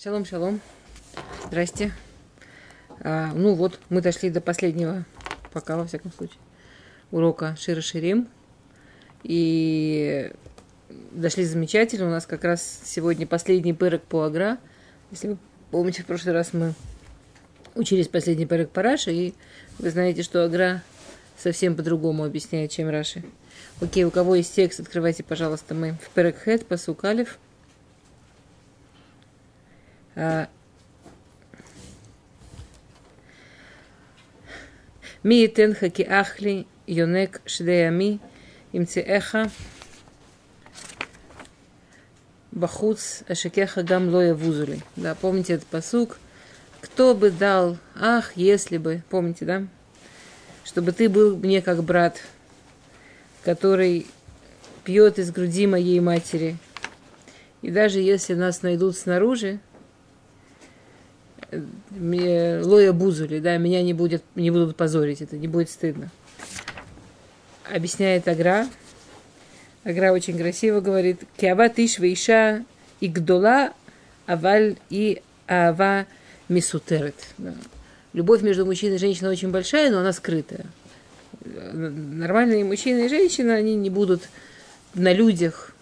[0.00, 0.60] Шалом, шалом.
[1.48, 1.92] Здрасте.
[3.00, 5.04] А, ну вот, мы дошли до последнего,
[5.52, 6.38] пока, во всяком случае,
[7.10, 8.28] урока Шира Ширим.
[9.24, 10.30] И
[11.10, 12.06] дошли замечательно.
[12.06, 14.58] У нас как раз сегодня последний пырок по Агра.
[15.10, 15.38] Если вы
[15.72, 16.74] помните, в прошлый раз мы
[17.74, 19.34] учились последний пырок по Раши, и
[19.80, 20.84] вы знаете, что Агра
[21.36, 23.24] совсем по-другому объясняет, чем Раши.
[23.80, 26.76] Окей, у кого есть текст, открывайте, пожалуйста, мы в Перек Хет, по
[30.18, 30.46] Э,
[35.22, 38.18] ми етен хаки ахли, юнек шдеями,
[38.72, 39.50] имцеэха,
[42.50, 44.80] бахуц, ашекеха гам лоя вузули.
[44.96, 46.18] Да, помните этот посук?
[46.80, 49.66] Кто бы дал, ах, если бы, помните, да?
[50.64, 52.16] Чтобы ты был мне как брат,
[53.44, 54.08] который
[54.82, 56.56] пьет из груди моей матери.
[57.62, 59.60] И даже если нас найдут снаружи,
[61.50, 66.10] лоя бузули, да, меня не, будет, не будут позорить, это не будет стыдно.
[67.72, 68.66] Объясняет Агра.
[69.84, 72.64] Агра очень красиво говорит, киава тиш вейша
[73.00, 73.72] и гдола
[74.26, 76.06] аваль и ава
[76.48, 77.14] мисутерет.
[77.38, 77.54] Да.
[78.12, 80.66] Любовь между мужчиной и женщиной очень большая, но она скрытая.
[81.44, 84.28] Нормальные мужчина и женщина, они не будут
[84.94, 85.74] на людях,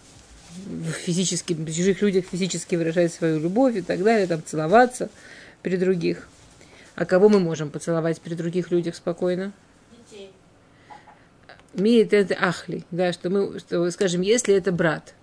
[1.03, 5.09] физически, в чужих людях физически выражать свою любовь и так далее, там целоваться–
[5.67, 6.29] при других.
[6.95, 9.51] А кого мы можем поцеловать при других людях спокойно?
[9.91, 10.31] Детей.
[11.73, 15.13] Миет это ахли, да, что мы, что, скажем, если это брат,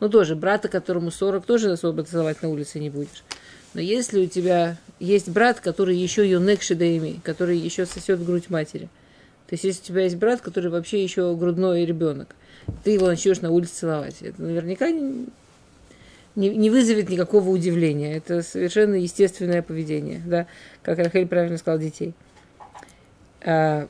[0.00, 3.24] ну тоже брата, которому 40, тоже особо целовать на улице не будешь.
[3.72, 8.90] Но если у тебя есть брат, который еще юнек шедейми, который еще сосет грудь матери,
[9.46, 12.36] то есть если у тебя есть брат, который вообще еще грудной ребенок,
[12.84, 14.90] ты его начнешь на улице целовать, это наверняка
[16.36, 18.16] не, не, вызовет никакого удивления.
[18.16, 20.46] Это совершенно естественное поведение, да,
[20.82, 22.14] как Рахель правильно сказал, детей.
[23.42, 23.88] А,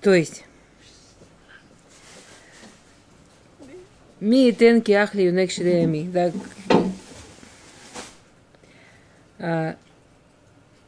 [0.00, 0.44] то есть,
[4.20, 6.32] ми тенки ахли юнек шидеями, да,
[9.38, 9.76] а,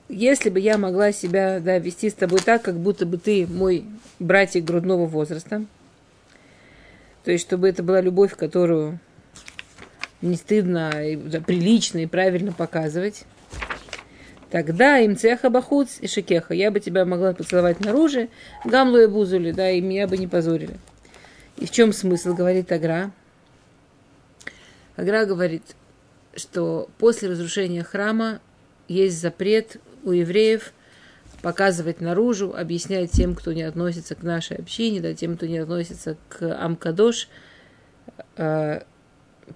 [0.08, 3.84] если бы я могла себя да, вести с тобой так, как будто бы ты мой
[4.18, 5.64] братик грудного возраста,
[7.28, 9.00] то есть, чтобы это была любовь, которую
[10.22, 13.26] не стыдно, и, прилично и правильно показывать.
[14.50, 16.54] Тогда им цеха бахуц и шикеха.
[16.54, 18.30] Я бы тебя могла поцеловать наружу,
[18.64, 20.78] гамлу и бузули, да, и меня бы не позорили.
[21.58, 23.10] И в чем смысл, говорит Агра?
[24.96, 25.76] Агра говорит,
[26.34, 28.40] что после разрушения храма
[28.88, 30.72] есть запрет у евреев
[31.42, 36.16] показывать наружу, объяснять тем, кто не относится к нашей общине, да, тем, кто не относится
[36.28, 37.28] к Амкадош,
[38.36, 38.80] э,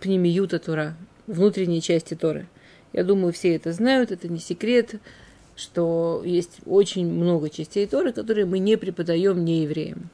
[0.01, 0.95] пнемиюта Тура,
[1.27, 2.47] внутренней части Торы.
[2.93, 4.97] Я думаю, все это знают, это не секрет,
[5.57, 10.11] что есть очень много частей Торы, которые мы не преподаем неевреям.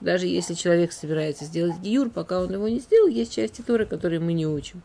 [0.00, 4.20] Даже если человек собирается сделать гиюр, пока он его не сделал, есть части Торы, которые
[4.20, 4.82] мы не учим.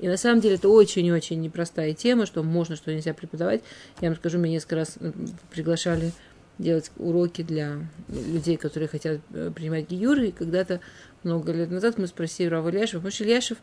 [0.00, 3.62] И на самом деле это очень-очень непростая тема, что можно, что нельзя преподавать.
[4.00, 4.96] Я вам скажу, меня несколько раз
[5.50, 6.12] приглашали
[6.58, 7.78] делать уроки для
[8.08, 10.28] людей, которые хотят э, принимать гиюры.
[10.28, 10.80] И когда-то
[11.22, 13.58] много лет назад мы спросили Рава Ильяшева, Мош Ильяшев,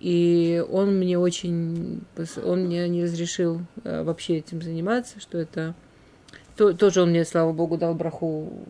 [0.00, 2.02] и он мне очень,
[2.44, 5.74] он мне не разрешил э, вообще этим заниматься, что это,
[6.56, 8.66] то, тоже он мне, слава богу, дал браху,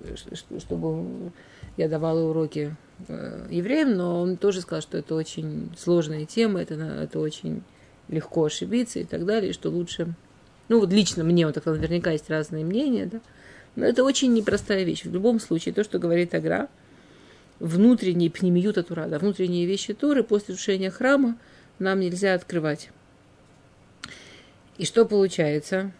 [0.00, 0.14] э,
[0.58, 1.32] чтобы
[1.76, 2.74] я давала уроки
[3.08, 7.62] э, евреям, но он тоже сказал, что это очень сложная тема, это, это очень
[8.08, 10.14] легко ошибиться и так далее, что лучше...
[10.68, 13.20] Ну, вот лично мне, вот так наверняка есть разные мнения, да,
[13.76, 15.04] но это очень непростая вещь.
[15.04, 16.68] В любом случае, то, что говорит Агра,
[17.60, 21.36] внутренние пнемиюта Тура, да, внутренние вещи Торы после разрушения храма
[21.78, 22.90] нам нельзя открывать.
[24.78, 25.92] И что получается?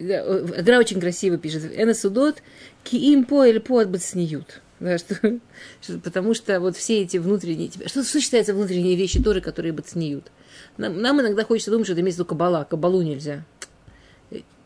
[0.00, 1.72] А, Агра очень красиво пишет.
[1.74, 2.42] Эна судот
[2.82, 4.60] ки им по или по отбацниют.
[4.80, 5.14] Да, что,
[5.80, 7.70] что, потому что вот все эти внутренние...
[7.86, 10.30] Что, что считается внутренние вещи Торы, которые бацниют?
[10.76, 12.66] Нам, нам иногда хочется думать, что это имеется кабала.
[12.68, 13.44] Кабалу нельзя.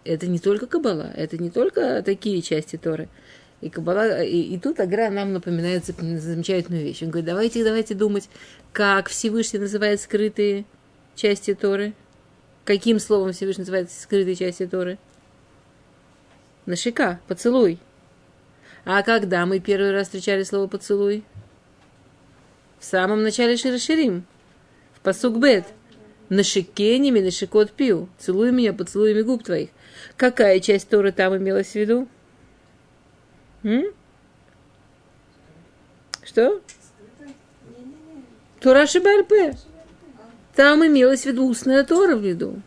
[0.05, 3.09] Это не только кабала, это не только такие части Торы.
[3.61, 7.03] И, кабала, и, и тут Агра нам напоминает замечательную вещь.
[7.03, 8.29] Он говорит, давайте, давайте думать,
[8.73, 10.65] как Всевышний называет скрытые
[11.15, 11.93] части Торы.
[12.65, 14.99] Каким словом Всевышний называет скрытые части Торы?
[16.69, 17.79] Нашика, поцелуй.
[18.85, 21.25] А когда мы первый раз встречали слово поцелуй?
[22.79, 24.27] В самом начале Широширим.
[24.93, 25.65] В посук бет.
[26.29, 28.11] Нашикениями нашикот пил.
[28.19, 29.71] Целуй меня поцелуями губ твоих.
[30.19, 32.07] Какая часть Торы там имелась в виду?
[33.63, 33.87] М?
[36.23, 36.61] Что?
[38.61, 39.57] Тора Шибальпе.
[40.55, 42.61] Там имелось в виду устная Тора в виду.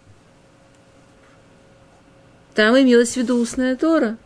[2.56, 4.18] Там имелось в виду устная Тора.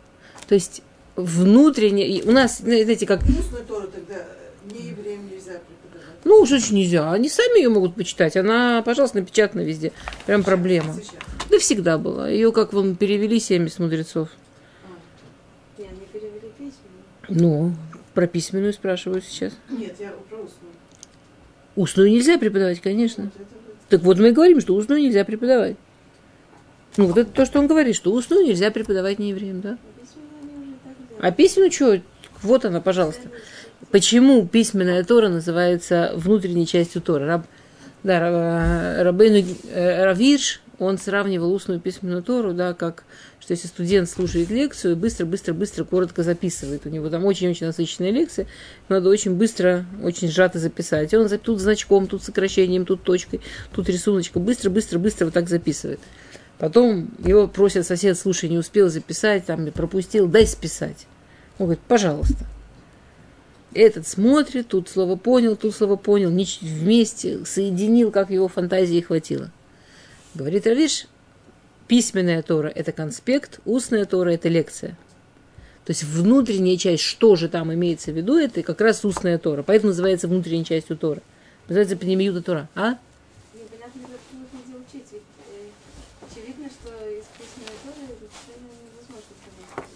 [0.48, 0.82] То есть
[1.16, 2.22] внутренне...
[2.24, 3.20] У нас, знаете, как...
[3.22, 4.24] Устную Тору тогда
[4.64, 6.16] не евреям нельзя преподавать.
[6.24, 7.12] Ну, уж очень нельзя.
[7.12, 8.36] Они сами ее могут почитать.
[8.36, 9.92] Она, пожалуйста, напечатана везде.
[10.26, 10.94] Прям проблема.
[10.94, 11.14] Сейчас.
[11.50, 12.28] Да всегда была.
[12.28, 14.28] Ее как вам перевели 70 мудрецов.
[15.78, 16.72] Не, они перевели письменно.
[17.28, 17.74] Ну,
[18.14, 19.52] про письменную спрашиваю сейчас.
[19.70, 20.72] Нет, я про устную.
[21.76, 23.24] Устную нельзя преподавать, конечно.
[23.24, 23.50] Вот это.
[23.88, 25.76] Так вот мы и говорим, что устную нельзя преподавать.
[26.96, 29.78] Ну, вот это то, что он говорит, что устную нельзя преподавать неевреям, да?
[31.20, 32.00] А письменную что?
[32.42, 33.28] Вот она, пожалуйста.
[33.90, 37.26] Почему письменная Тора называется внутренней частью Торы?
[37.26, 37.46] Раб,
[38.02, 43.04] да, Ра- Рабейну э, Равирш, он сравнивал устную письменную Тору, да, как,
[43.40, 48.46] что если студент слушает лекцию и быстро-быстро-быстро коротко записывает, у него там очень-очень насыщенная лекция,
[48.88, 51.12] надо очень быстро, очень сжато записать.
[51.12, 53.40] И он тут значком, тут сокращением, тут точкой,
[53.74, 56.00] тут рисуночком, быстро-быстро-быстро вот так записывает.
[56.58, 61.06] Потом его просят сосед, слушай, не успел записать, там, пропустил, дай списать.
[61.58, 62.46] Он говорит, пожалуйста.
[63.74, 69.50] Этот смотрит, тут слово понял, тут слово понял, вместе соединил, как его фантазии хватило.
[70.34, 71.06] Говорит Равиш,
[71.86, 74.96] письменная Тора– это конспект, устная Тора– это лекция.
[75.86, 79.62] То есть внутренняя часть, что же там имеется в виду, это как раз устная Тора.
[79.62, 81.22] Поэтому называется внутренней частью Тора.
[81.68, 82.68] Называется Пнемиюта Тора.
[82.74, 82.98] А?
[83.54, 85.12] Непонятно, как нужно где учить.
[85.12, 89.86] Ведь, э, очевидно, что из письменной Торы это совершенно невозможно понять.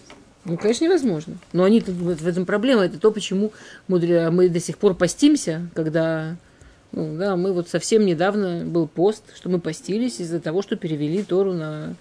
[0.50, 1.36] Ну, конечно, невозможно.
[1.52, 2.82] Но они тут в этом проблема.
[2.82, 3.52] Это то, почему
[3.86, 6.36] мудре- мы до сих пор постимся, когда
[6.90, 11.22] ну, да, мы вот совсем недавно был пост, что мы постились из-за того, что перевели
[11.22, 11.94] Тору на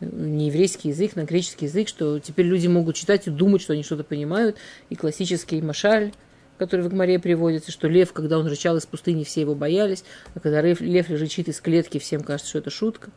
[0.00, 4.04] нееврейский язык, на греческий язык, что теперь люди могут читать и думать, что они что-то
[4.04, 4.56] понимают.
[4.88, 6.12] И классический машаль,
[6.58, 10.04] который в Гмаре приводится, что лев, когда он рычал из пустыни, все его боялись,
[10.34, 13.10] а когда лев, лев рычит из клетки, всем кажется, что это шутка.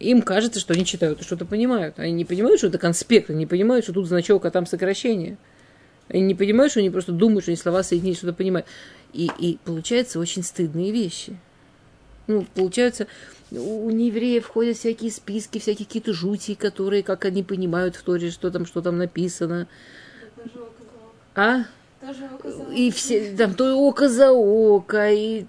[0.00, 1.98] Им кажется, что они читают и что-то понимают.
[1.98, 5.36] Они не понимают, что это конспект, они не понимают, что тут значок, а там сокращение.
[6.08, 8.66] Они не понимают, что они просто думают, что они слова соединили, что-то понимают.
[9.12, 11.36] И, и получаются очень стыдные вещи.
[12.26, 13.08] Ну, получаются,
[13.50, 18.50] у неевреев ходят всякие списки, всякие какие-то жути, которые, как они понимают в Торе, что
[18.50, 19.68] там, что там написано.
[21.34, 21.64] А?
[22.74, 25.44] И все, там, то око за око, и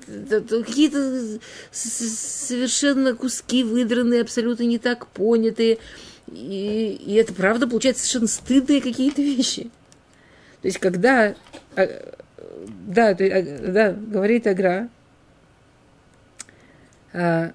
[0.50, 1.40] какие-то
[1.72, 5.78] совершенно куски выдранные, абсолютно не так понятые.
[6.28, 9.70] И, и это правда получается совершенно стыдные какие-то вещи.
[10.62, 11.36] То есть, когда,
[11.76, 11.88] а,
[12.88, 14.90] да, то- а, да, говорит Агра,
[17.14, 17.54] а,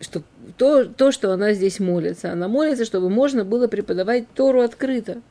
[0.00, 0.22] что
[0.56, 5.22] то, то, что она здесь молится, она молится, чтобы можно было преподавать Тору открыто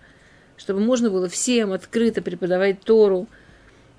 [0.59, 3.27] чтобы можно было всем открыто преподавать Тору.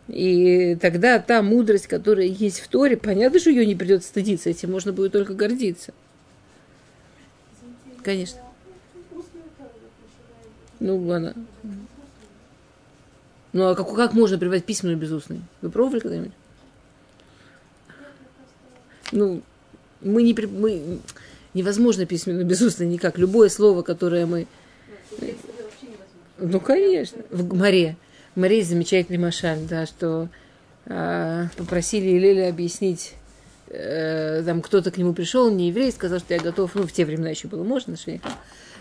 [0.06, 4.70] И тогда та мудрость, которая есть в Торе, понятно, что ее не придется стыдиться, этим
[4.70, 5.92] можно будет только гордиться.
[8.02, 8.40] Конечно.
[10.78, 11.34] Ну, она.
[13.52, 15.40] Ну, а как, как можно преподавать письменную без устной?
[15.60, 16.32] Вы пробовали когда-нибудь?
[19.12, 19.42] Ну,
[20.00, 20.34] мы не...
[20.34, 21.00] Мы,
[21.54, 23.18] невозможно письменную без устной никак.
[23.18, 24.46] Любое слово, которое мы...
[25.10, 26.29] Текст это вообще невозможно.
[26.40, 27.22] Ну, конечно.
[27.30, 27.96] В Гмаре.
[28.34, 30.28] В Гмаре есть замечательный машаль, да, что
[30.86, 33.14] а, попросили Илеля объяснить,
[33.68, 37.04] э, там кто-то к нему пришел, не еврей, сказал, что я готов, ну, в те
[37.04, 38.20] времена еще было можно, что я,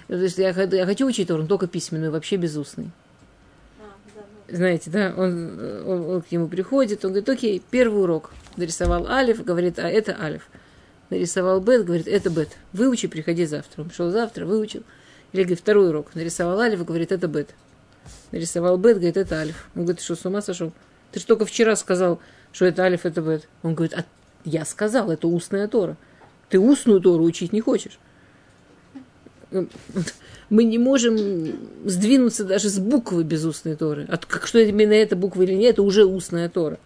[0.08, 2.90] я, я хочу учить Тору, только письменную, вообще без устной.
[3.80, 4.56] А.
[4.56, 8.32] Знаете, да, он, он, он к нему приходит, он говорит, окей, первый урок.
[8.56, 10.48] Нарисовал Алиф, говорит, а это Алиф.
[11.10, 12.50] Нарисовал Бет, говорит, это Бет.
[12.74, 13.82] Выучи, приходи завтра.
[13.82, 14.84] Он пришел завтра, выучил.
[15.32, 16.16] Или, говорит, второй урок.
[16.16, 17.56] Нарисовал Алиф, говорит, это Бет.
[18.32, 19.70] Нарисовал Бет, говорит, это Алиф.
[19.76, 20.72] Он говорит, ты что, с ума сошел?
[21.12, 22.20] Ты же только вчера сказал,
[22.52, 23.48] что это Алиф, это Бет.
[23.64, 24.06] Он говорит, а
[24.46, 25.98] я сказал, это устная Тора.
[26.50, 28.00] Ты устную Тору учить не хочешь.
[30.50, 31.18] Мы не можем
[31.86, 34.06] сдвинуться даже с буквы без устной Торы.
[34.10, 36.80] А как, что именно эта буква или нет, это уже устная Тора.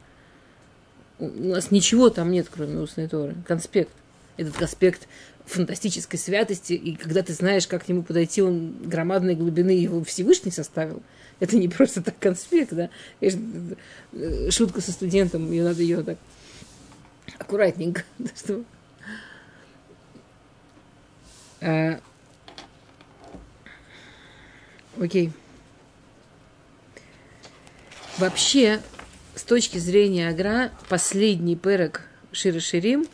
[1.19, 3.35] У нас ничего там нет, кроме устной Торы.
[3.47, 3.91] Конспект.
[4.35, 5.07] Этот конспект
[5.45, 10.51] фантастической святости, и когда ты знаешь, как к нему подойти, он громадной глубины его Всевышний
[10.51, 11.01] составил.
[11.39, 12.89] Это не просто так конспект, да.
[14.49, 16.17] Шутка со студентом, ее надо ее так
[17.39, 18.03] аккуратненько.
[18.17, 18.63] да, что-
[21.61, 21.99] А,
[24.99, 25.31] Окей.
[28.19, 28.79] Вообще,
[29.33, 33.07] с точки зрения Агра, последний перек Шира Ширим,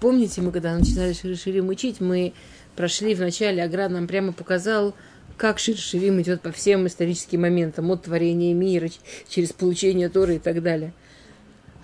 [0.00, 2.32] помните, мы когда начинали Шира Ширим учить, мы
[2.76, 4.94] прошли в начале, Агра нам прямо показал
[5.38, 8.88] как Шир Шивим идет по всем историческим моментам, от творения мира,
[9.28, 10.92] через получение Торы и так далее.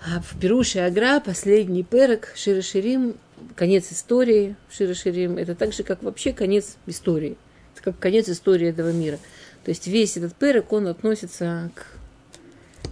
[0.05, 3.15] А в Перуше Агра, последний перек, Шира Ширим,
[3.55, 7.37] конец истории Шира Ширим, это так же, как вообще конец истории.
[7.73, 9.17] Это как конец истории этого мира.
[9.63, 11.87] То есть весь этот перек, он относится к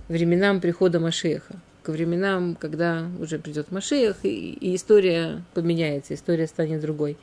[0.08, 6.82] временам прихода Машеха, к временам, когда уже придет Машех, и, и история поменяется, история станет
[6.82, 7.18] другой.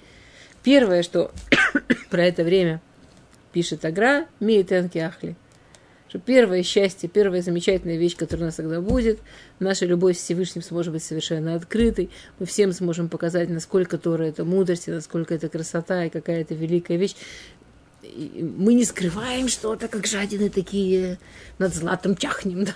[0.62, 1.32] Первое, что
[2.10, 2.80] про это время
[3.52, 5.34] пишет Агра, Миетенки Ахли,
[6.08, 9.20] что первое счастье, первая замечательная вещь, которая у нас тогда будет,
[9.60, 14.44] наша любовь с Всевышним сможет быть совершенно открытой, мы всем сможем показать, насколько Тора это
[14.44, 17.14] мудрость, и насколько это красота, и какая это великая вещь.
[18.02, 21.18] И мы не скрываем что-то, как жадины такие,
[21.58, 22.74] над златом чахнем, да.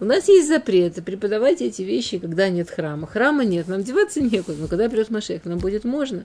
[0.00, 3.06] У нас есть запреты преподавать эти вещи, когда нет храма.
[3.06, 6.24] Храма нет, нам деваться некуда, но когда придет Машех, нам будет можно.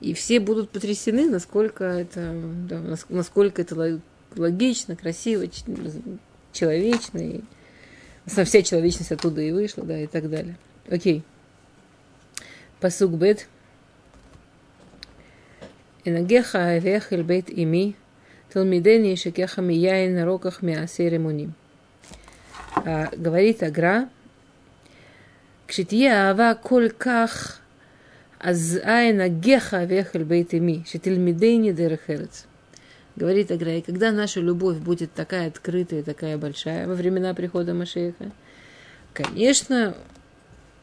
[0.00, 2.34] И все будут потрясены, насколько это,
[2.68, 4.00] да, нас- насколько это ло-
[4.36, 5.46] логично, красиво,
[6.52, 7.18] человечно.
[7.18, 7.40] И
[8.26, 10.56] вся человечность оттуда и вышла, да, и так далее.
[10.88, 11.24] Окей.
[12.80, 13.48] Пасук бет.
[16.04, 17.96] Энагеха авех эль бейт ими,
[18.52, 21.54] талмидени шекеха на роках миасер эмуним.
[22.75, 24.03] А, Говорит Агра,
[25.67, 27.59] כשתהיה אהבה כל כך,
[28.39, 32.45] אז אין הגחה ואיך אל בית אמי, שתלמידני דרך ארץ.
[33.17, 38.31] Говорит Агра, и когда наша любовь будет такая открытая, такая большая во времена прихода Машеха,
[39.13, 39.97] конечно,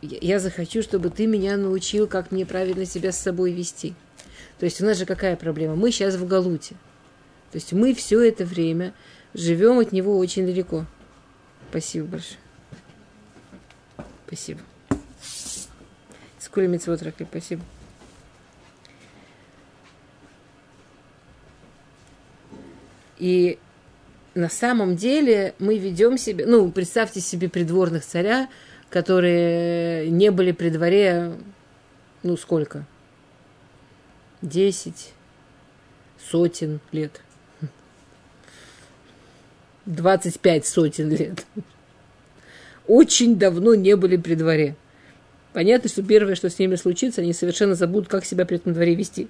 [0.03, 3.95] я я захочу, чтобы ты меня научил, как мне правильно себя с собой вести.
[4.59, 5.77] То есть у нас же какая проблема?
[5.77, 6.75] Мы сейчас в Галуте.
[7.53, 8.93] То есть мы все это время
[9.33, 10.85] живем от него очень далеко.
[11.72, 12.38] Спасибо большое.
[14.28, 14.60] Спасибо.
[16.38, 17.64] Сколько митцвот спасибо.
[23.20, 23.58] И
[24.36, 28.50] на самом деле мы ведем себя, ну, представьте себе придворных царя,
[28.90, 31.38] которые не были при дворе,
[32.22, 32.86] ну, сколько?
[34.42, 35.14] Десять,
[36.20, 37.22] сотен лет.
[39.86, 41.46] Двадцать пять сотен лет.
[42.88, 44.76] Очень давно не были при дворе.
[45.54, 48.96] Понятно, что первое, что с ними случится, они совершенно забудут, как себя при этом дворе
[48.96, 49.28] вести.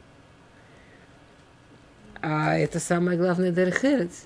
[2.21, 4.25] А это самое главное Дерхерец.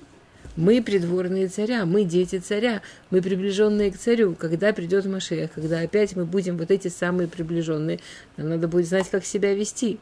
[0.55, 4.35] Мы придворные царя, мы дети царя, мы приближенные к царю.
[4.35, 7.99] Когда придет Машех, когда опять мы будем вот эти самые приближенные,
[8.37, 9.99] нам надо будет знать, как себя вести.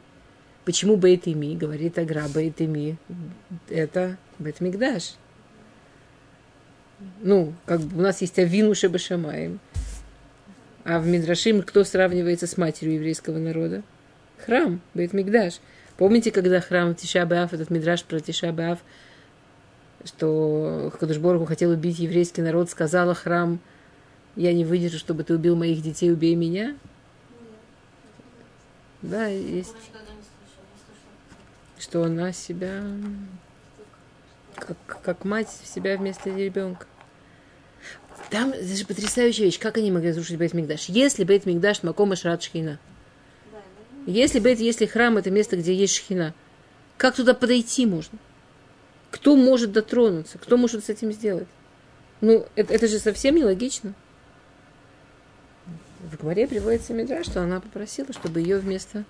[0.64, 2.96] Почему Бейт Ими, говорит Агра, Бейт Ими,
[3.68, 5.14] это Бейт Мигдаш.
[7.22, 9.60] Ну, как бы у нас есть Авину Шебашамаем,
[10.84, 13.82] а в Мидрашим кто сравнивается с матерью еврейского народа?
[14.44, 15.60] Храм, Бейт Мигдаш.
[15.96, 18.80] Помните, когда храм Тишабаав, этот Мидраш про Тишабаав,
[20.04, 23.60] что Кадушборгу хотел убить еврейский народ, сказала храм,
[24.36, 26.76] я не выдержу, чтобы ты убил моих детей, убей меня?
[29.02, 29.76] Да, есть,
[31.78, 32.82] что она себя,
[34.56, 36.86] как, как мать, себя вместо ребенка.
[38.30, 40.88] Там, это же потрясающая вещь, как они могли разрушить Бейт Мигдаш?
[40.88, 42.78] Если Бейт Мигдаш Макома Шрат Шхина,
[44.06, 46.34] если, бейт, если храм это место, где есть шхина,
[46.98, 48.18] как туда подойти можно?
[49.10, 50.38] Кто может дотронуться?
[50.38, 51.48] Кто может с этим сделать?
[52.20, 53.94] Ну, это, это же совсем нелогично.
[56.00, 59.04] В Гмаре приводится Мидра, что она попросила, чтобы ее вместо...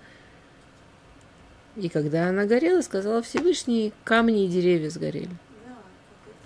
[1.75, 5.31] И когда она горела, сказала Всевышний, камни и деревья сгорели.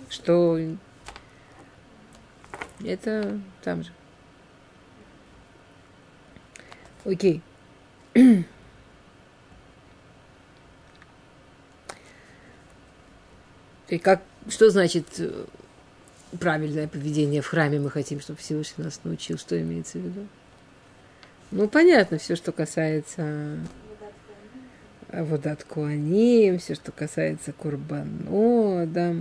[0.08, 0.58] Что
[2.84, 3.90] это там же.
[7.04, 7.42] Окей.
[13.88, 15.46] И как, что значит э,
[16.38, 20.28] правильное поведение в храме мы хотим, чтобы Всевышний нас научил, что имеется в виду?
[21.50, 23.58] Ну, понятно, все, что касается
[25.12, 29.16] вот от все, что касается Курбано, да.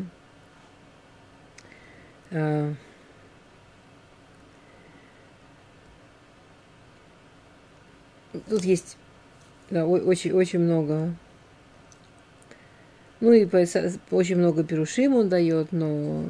[8.48, 8.98] Тут есть
[9.70, 11.14] да, очень, очень много.
[13.20, 13.46] Ну и
[14.12, 16.26] очень много перушим он дает, но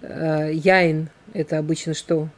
[0.00, 2.28] э, яин это обычно что?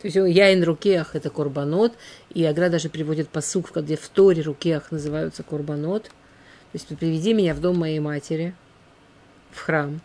[0.00, 1.94] То есть яин рукеах это корбанот,
[2.32, 6.04] и Агра даже приводит посук, где в Торе рукеах называются корбанот.
[6.04, 8.54] То есть приведи меня в дом моей матери,
[9.50, 10.00] в храм,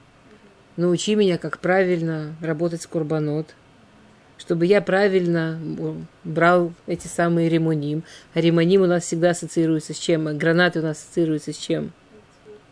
[0.78, 3.54] научи меня, как правильно работать с корбанот,
[4.44, 5.58] чтобы я правильно
[6.26, 8.04] брал эти самые ремоним.
[8.34, 10.28] А ремоним у нас всегда ассоциируется с чем?
[10.28, 11.94] А гранаты у нас ассоциируются с чем?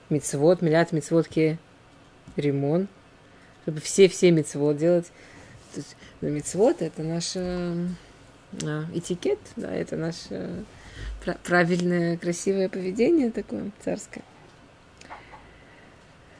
[0.10, 1.58] Мицвод, миллиард мицводки
[2.36, 2.90] ремон.
[3.62, 5.06] Чтобы все-все мицвод делать.
[5.74, 7.88] То есть, ну, мицвод это наш э,
[8.64, 10.64] а, этикет, да, это наше э,
[11.24, 14.24] пра- правильное, красивое поведение такое царское.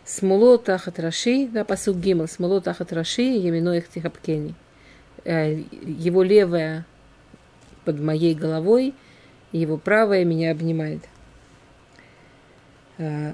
[0.04, 4.56] Смоло тахат раши, да, посук гимл, смоло тахат раши, емино их тихапкени.
[5.24, 6.86] Э, Его левая
[7.86, 8.94] под моей головой,
[9.52, 11.02] и его правая меня обнимает.
[12.98, 13.34] Э,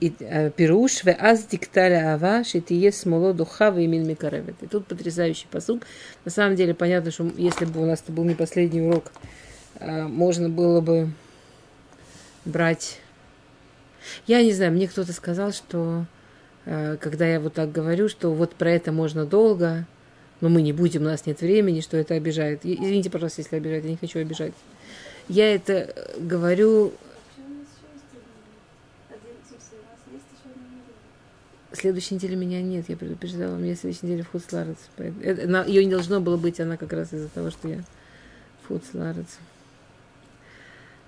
[0.00, 4.56] э, пируш ве аз дикталя ава шитие смоло духа в имин микаревет.
[4.62, 5.86] И тут потрясающий посук.
[6.24, 9.12] На самом деле понятно, что если бы у нас это был не последний урок,
[9.80, 11.10] можно было бы
[12.44, 13.00] брать
[14.26, 16.04] я не знаю, мне кто-то сказал, что
[16.66, 19.86] когда я вот так говорю, что вот про это можно долго,
[20.44, 22.60] но мы не будем, у нас нет времени, что это обижает.
[22.64, 24.52] Извините, пожалуйста, если обижает, я не хочу обижать.
[25.26, 26.92] Я это э, говорю,
[31.72, 34.76] следующей недели меня нет, я предупреждала, у меня следующей неделе в Фудсларец.
[35.66, 37.82] Ее не должно было быть, она как раз из-за того, что я
[38.62, 39.38] в Фудсларец.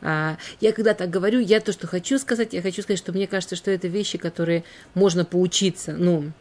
[0.00, 3.26] А, я когда так говорю, я то, что хочу сказать, я хочу сказать, что мне
[3.26, 4.64] кажется, что это вещи, которые
[4.94, 6.32] можно поучиться, ну,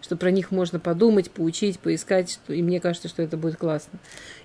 [0.00, 3.98] что про них можно подумать, поучить, поискать, что, и мне кажется, что это будет классно.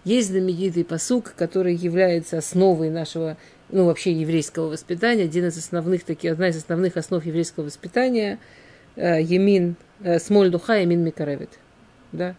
[0.03, 3.37] Есть знаменитый посук, который является основой нашего,
[3.69, 8.39] ну, вообще еврейского воспитания, один из основных таких, одна из основных основ еврейского воспитания,
[8.95, 11.51] э, Емин, э, смоль духа, Емин микаревит,
[12.11, 12.35] да,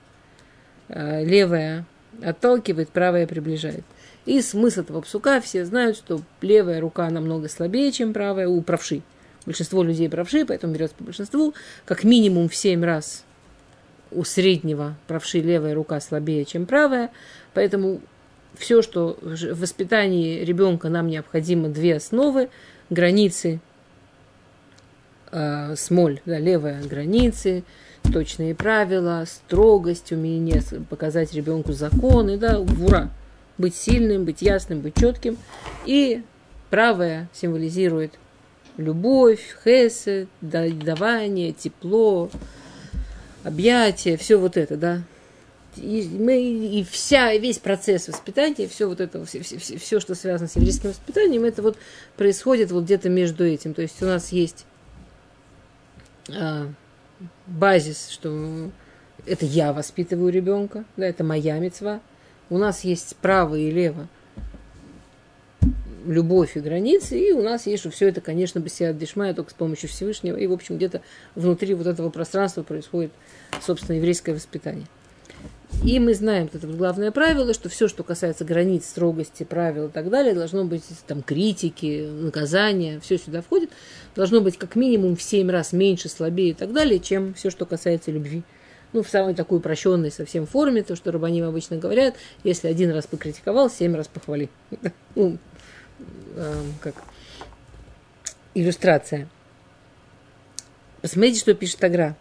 [0.89, 1.87] Э, левая
[2.23, 3.85] отталкивает, правая приближает.
[4.27, 9.03] И смысл этого псука все знают, что левая рука намного слабее, чем правая у правши.
[9.47, 11.55] Большинство людей правши, поэтому берется по большинству.
[11.85, 13.25] Как минимум в 7 раз
[14.11, 17.11] у среднего правши левая рука слабее, чем правая.
[17.53, 18.01] Поэтому
[18.57, 22.49] все, что в воспитании ребенка нам необходимо две основы.
[22.91, 23.61] Границы,
[25.33, 27.65] э, смоль, да, левая границы,
[28.13, 33.11] точные правила, строгость, умение показать ребенку законы, да, ура,
[33.59, 35.37] быть сильным, быть ясным, быть четким.
[35.87, 36.23] И
[36.71, 38.13] правая символизирует
[38.77, 42.31] любовь, хесед, да- давание, тепло,
[43.43, 45.03] объятие, все вот это, да.
[45.77, 50.15] И, мы, и вся, весь процесс воспитания, все вот это, все, все, все, все, что
[50.15, 51.77] связано с еврейским воспитанием, это вот
[52.17, 53.75] происходит вот где-то между этим.
[53.75, 54.67] То есть у нас есть
[56.33, 56.69] а,
[57.47, 58.71] базис, что
[59.27, 62.01] это я воспитываю ребенка, да, это моя мецва.
[62.51, 64.07] У нас есть справа и лево
[66.07, 69.55] любовь и границы, и у нас есть, что все это, конечно, беседа дешмая, только с
[69.55, 71.03] помощью Всевышнего, и, в общем, где-то
[71.35, 73.13] внутри вот этого пространства происходит,
[73.61, 74.87] собственно, еврейское воспитание.
[75.83, 80.09] И мы знаем, это главное правило, что все, что касается границ, строгости, правил и так
[80.09, 83.71] далее, должно быть там критики, наказания, все сюда входит,
[84.15, 87.67] должно быть как минимум в 7 раз меньше, слабее и так далее, чем все, что
[87.67, 88.45] касается любви.
[88.95, 92.15] Ну, в самой такой упрощенной совсем форме, то, что рабаним обычно говорят,
[92.45, 94.49] если один раз покритиковал, семь раз похвали.
[95.17, 95.39] Ну,
[96.37, 96.95] эм, как
[98.55, 99.29] иллюстрация.
[101.03, 102.17] Посмотрите, что пишет Агра.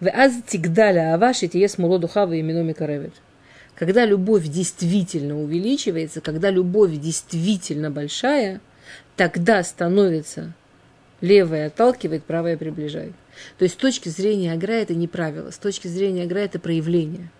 [0.00, 3.14] В аз тигдаля аваши тие смоло духава и именами каревит.
[3.74, 8.60] Когда любовь действительно увеличивается, когда любовь действительно большая,
[9.16, 10.54] тогда становится
[11.20, 13.12] левая отталкивает, правая приближает.
[13.58, 17.30] То есть с точки зрения Агра это не правило, с точки зрения Агра это проявление.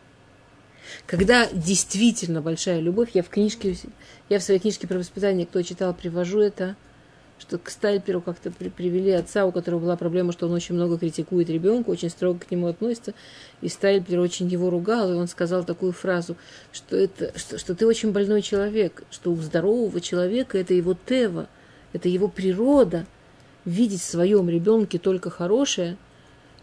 [1.06, 3.76] Когда действительно большая любовь, я в книжке,
[4.28, 6.76] я в своей книжке про воспитание, кто читал, привожу это,
[7.38, 10.98] что к Стальперу как-то при- привели отца, у которого была проблема, что он очень много
[10.98, 13.14] критикует ребенка, очень строго к нему относится,
[13.60, 16.36] и Стальпер очень его ругал, и он сказал такую фразу,
[16.72, 21.48] что, это, что, что ты очень больной человек, что у здорового человека это его тева,
[21.92, 23.06] это его природа,
[23.64, 25.96] видеть в своем ребенке только хорошее,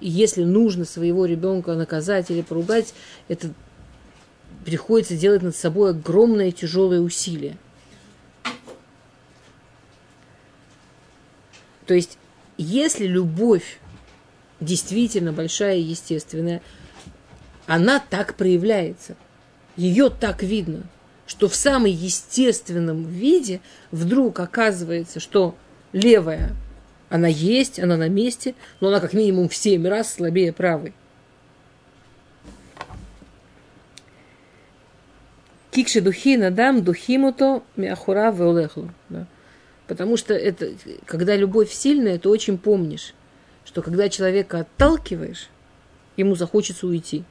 [0.02, 2.94] и если нужно своего ребенка наказать или поругать,
[3.28, 3.52] это
[4.66, 7.56] приходится делать над собой огромное тяжелое усилие.
[11.86, 12.18] То есть,
[12.58, 13.80] если любовь
[14.60, 16.62] действительно большая и естественная,
[17.68, 19.16] она так проявляется.
[19.76, 20.84] Ее так видно,
[21.28, 25.56] что в самом естественном виде вдруг оказывается, что
[25.92, 26.56] левая,
[27.10, 30.94] она есть, она на месте, но она как минимум в 7 раз слабее правой.
[35.76, 38.94] Кикши духи надам духимуто мяхура веолехлу.
[39.10, 39.28] Да.
[39.88, 40.72] Потому что это,
[41.04, 43.14] когда любовь сильная, ты очень помнишь,
[43.66, 45.50] что когда человека отталкиваешь,
[46.16, 47.26] ему захочется уйти.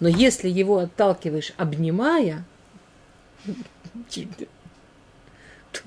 [0.00, 2.44] Но если его отталкиваешь, обнимая,
[5.72, 5.80] то,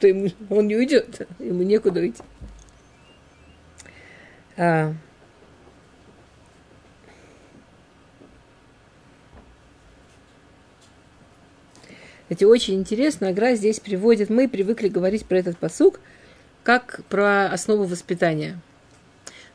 [0.00, 2.22] то ему, он не уйдет, ему некуда уйти.
[4.56, 4.94] А,
[12.28, 15.98] Кстати, очень интересно, Агра здесь приводит, мы привыкли говорить про этот посук,
[16.62, 18.60] как про основу воспитания.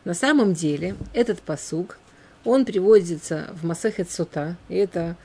[0.05, 1.99] На самом деле, этот посук,
[2.43, 5.15] он приводится в Масахет Сота, и это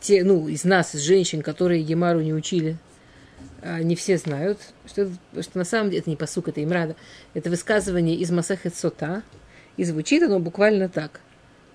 [0.00, 2.78] те, ну, из нас, из женщин, которые Емару не учили,
[3.60, 5.10] а, не все знают, что,
[5.42, 6.96] что на самом деле это не посук, это имрада,
[7.34, 9.22] это высказывание из Масахет Сота,
[9.76, 11.20] и звучит оно буквально так.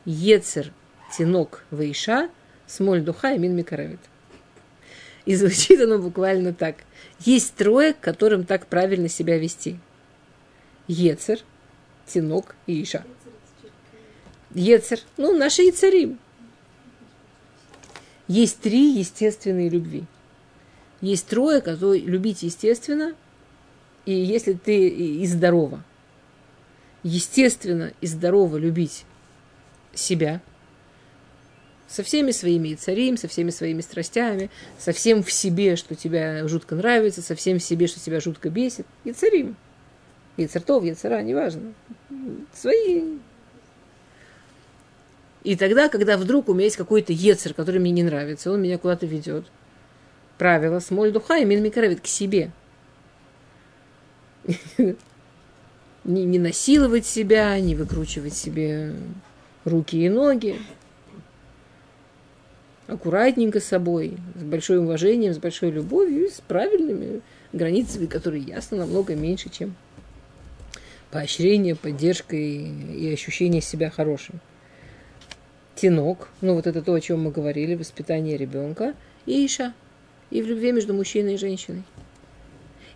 [0.05, 0.73] Ецер
[1.15, 2.31] тинок вейша,
[2.65, 3.99] смоль духа и мин микаравит.
[5.25, 6.83] И звучит оно буквально так.
[7.19, 9.79] Есть трое, которым так правильно себя вести.
[10.87, 11.39] Ецер,
[12.05, 13.05] Тинок и Иша.
[14.53, 16.19] Ецер, ну, наши Ецарим.
[18.27, 20.03] Есть три естественные любви.
[21.01, 23.13] Есть трое, которые любить естественно,
[24.05, 25.83] и если ты и здорово.
[27.03, 29.05] Естественно и здорово любить
[29.93, 30.41] себя–
[31.93, 36.73] со всеми своими царим, со всеми своими страстями, со всем в себе, что тебя жутко
[36.73, 38.87] нравится, со всем в себе, что тебя жутко бесит.
[39.03, 39.55] И царим.
[40.35, 41.73] И цартов, и цара, неважно.
[42.51, 43.19] Свои.
[45.43, 48.79] И тогда, когда вдруг у меня есть какой-то ецер, который мне не нравится, он меня
[48.79, 49.45] куда-то ведет.
[50.39, 52.49] Правило, смоль духа и мин микровит к себе.
[54.77, 54.95] не,
[56.05, 58.95] не насиловать себя, не выкручивать себе
[59.63, 60.59] руки и ноги
[62.93, 69.15] аккуратненько с собой, с большим уважением, с большой любовью с правильными границами, которые ясно намного
[69.15, 69.75] меньше, чем
[71.11, 72.65] поощрение, поддержка и,
[72.97, 74.39] и ощущение себя хорошим.
[75.75, 79.73] Тинок, ну вот это то, о чем мы говорили, воспитание ребенка, и Иша,
[80.29, 81.83] и в любви между мужчиной и женщиной.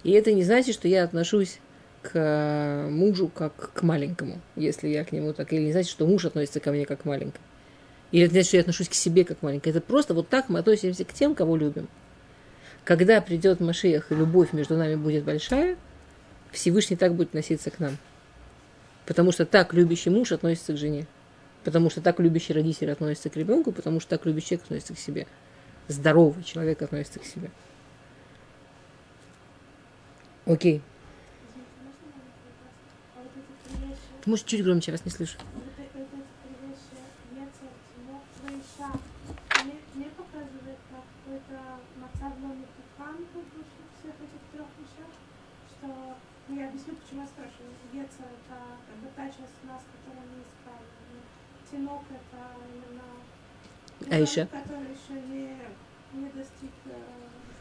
[0.03, 1.59] И это не значит, что я отношусь
[2.01, 6.25] к мужу как к маленькому, если я к нему так, или не значит, что муж
[6.25, 7.43] относится ко мне как к маленькому.
[8.11, 9.71] Или это значит, что я отношусь к себе как маленькая.
[9.71, 11.87] Это просто вот так мы относимся к тем, кого любим.
[12.83, 15.77] Когда придет Машиях и любовь между нами будет большая,
[16.51, 17.97] Всевышний так будет относиться к нам.
[19.05, 21.05] Потому что так любящий муж относится к жене.
[21.63, 24.99] Потому что так любящий родитель относится к ребенку, потому что так любящий человек относится к
[24.99, 25.27] себе.
[25.89, 27.51] Здоровый человек относится к себе.
[30.45, 30.81] Окей.
[34.23, 35.37] Ты можешь чуть громче, я вас не слышу.
[47.17, 47.73] Почему я спрашиваю.
[47.93, 51.21] Ецер– это как бы та часть нас, которая не исправлена.
[51.69, 53.07] Тинок– это именно
[54.13, 54.45] Аиша.
[54.47, 55.57] который еще не,
[56.13, 56.93] не достиг э,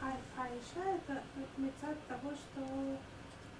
[0.03, 0.85] а, Аиша.
[0.85, 1.23] Это
[1.57, 2.61] мецад того, что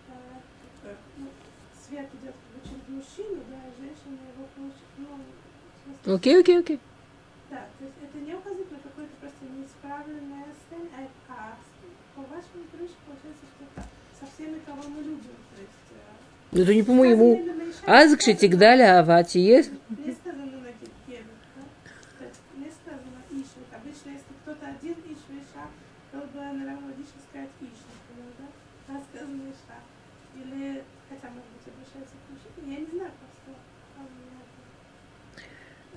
[0.09, 1.29] э, ну,
[1.73, 4.89] свет идет как бы через мужчину, да, и женщина его получит.
[4.99, 6.81] Ну, окей, окей, окей.
[7.49, 11.57] Да, то есть это не указывает на какое-то просто неисправленное состояние, а, а
[12.15, 15.37] по вашему крыше получается, что это со всеми, кого мы любим.
[15.55, 15.76] То есть,
[16.53, 17.43] это не по-моему.
[17.87, 19.05] Азкши тигдаля?
[19.05, 19.71] То есть?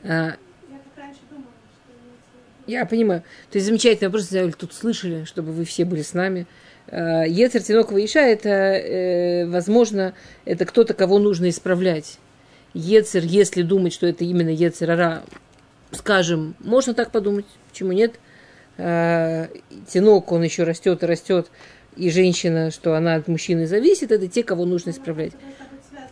[0.03, 0.35] А
[2.69, 3.23] Я понимаю.
[3.49, 6.45] То есть замечательно, просто взяли, тут слышали, чтобы вы все были с нами.
[6.85, 10.13] Э, Ецер Тинок Иша это, э, возможно,
[10.45, 12.19] это кто-то, кого нужно исправлять.
[12.75, 15.23] Ецер, если думать, что это именно Ецер Ара,
[15.91, 18.19] скажем, можно так подумать, почему нет?
[18.77, 19.47] Э,
[19.87, 21.47] Тинок, он еще растет и растет,
[21.97, 25.33] и женщина, что она от мужчины зависит, это те, кого нужно исправлять.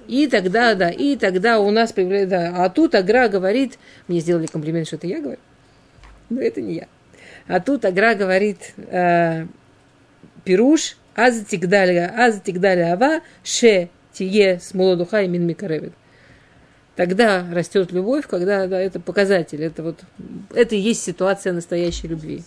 [0.08, 2.66] И тогда, да, и тогда у нас появляется, да.
[2.66, 5.38] А тут Агра говорит, мне сделали комплимент, что это я говорю,
[6.30, 6.88] но это не я.
[7.48, 9.46] А тут Агра говорит, э,
[10.44, 15.94] пируш, аз тигдаля, аз тигдаля ава, ше тие с молодуха и мин микаревит.
[16.96, 20.00] Тогда растет любовь, когда да, это показатель, это вот,
[20.54, 22.44] это и есть ситуация настоящей любви.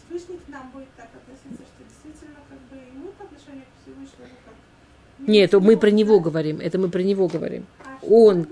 [5.18, 7.66] Нет, мы про него говорим, это мы про него говорим.
[7.84, 8.46] А он-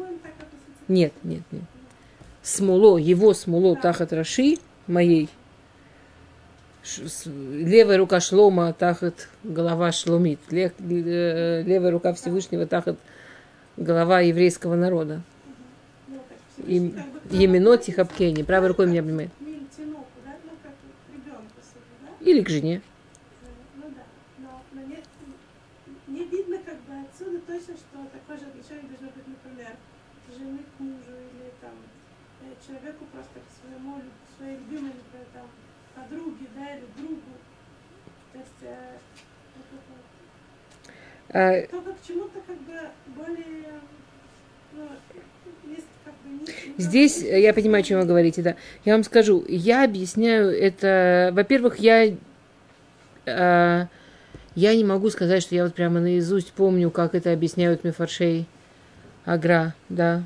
[0.86, 1.62] Нет, нет, нет.
[2.42, 3.80] Смоло, его смоло Да.
[3.82, 4.56] тахат раши
[4.88, 5.29] моей.
[7.27, 10.40] Левая рука шлома тахат голова шломит.
[10.51, 10.70] Э,
[11.62, 12.98] Левая рука Всевышнего тахат
[13.77, 15.20] голова еврейского народа.
[16.66, 16.94] И
[17.31, 18.42] Емино Тихапкени.
[18.42, 19.31] Правой рукой меня обнимает.
[19.40, 20.05] Ну?
[22.20, 22.81] Или к жене.
[22.81, 23.46] Э,
[23.77, 24.03] Ну да,
[24.38, 24.98] но, но не,
[26.18, 29.72] не видно как бы отсюда точно, что такое же отношение должно быть, например,
[30.37, 31.74] жены к мужу или там
[32.42, 35.46] э, человеку просто к своему, лю- своей любимой, например, там,
[35.94, 37.22] подруге, да, или другу.
[38.33, 38.98] То есть э,
[41.31, 42.72] А, только к чему-то как бы
[43.14, 43.74] более,
[44.72, 44.88] ну,
[45.70, 48.57] есть как бы не- не- Здесь я понимаю, о чем вы говорите, да.
[48.87, 51.31] Я вам скажу, я объясняю это.
[51.35, 52.07] Во-первых, я
[53.27, 53.87] э,
[54.55, 58.46] я не могу сказать, что я вот прямо наизусть помню, как это объясняют Мефаршей
[59.27, 60.22] Агра, да.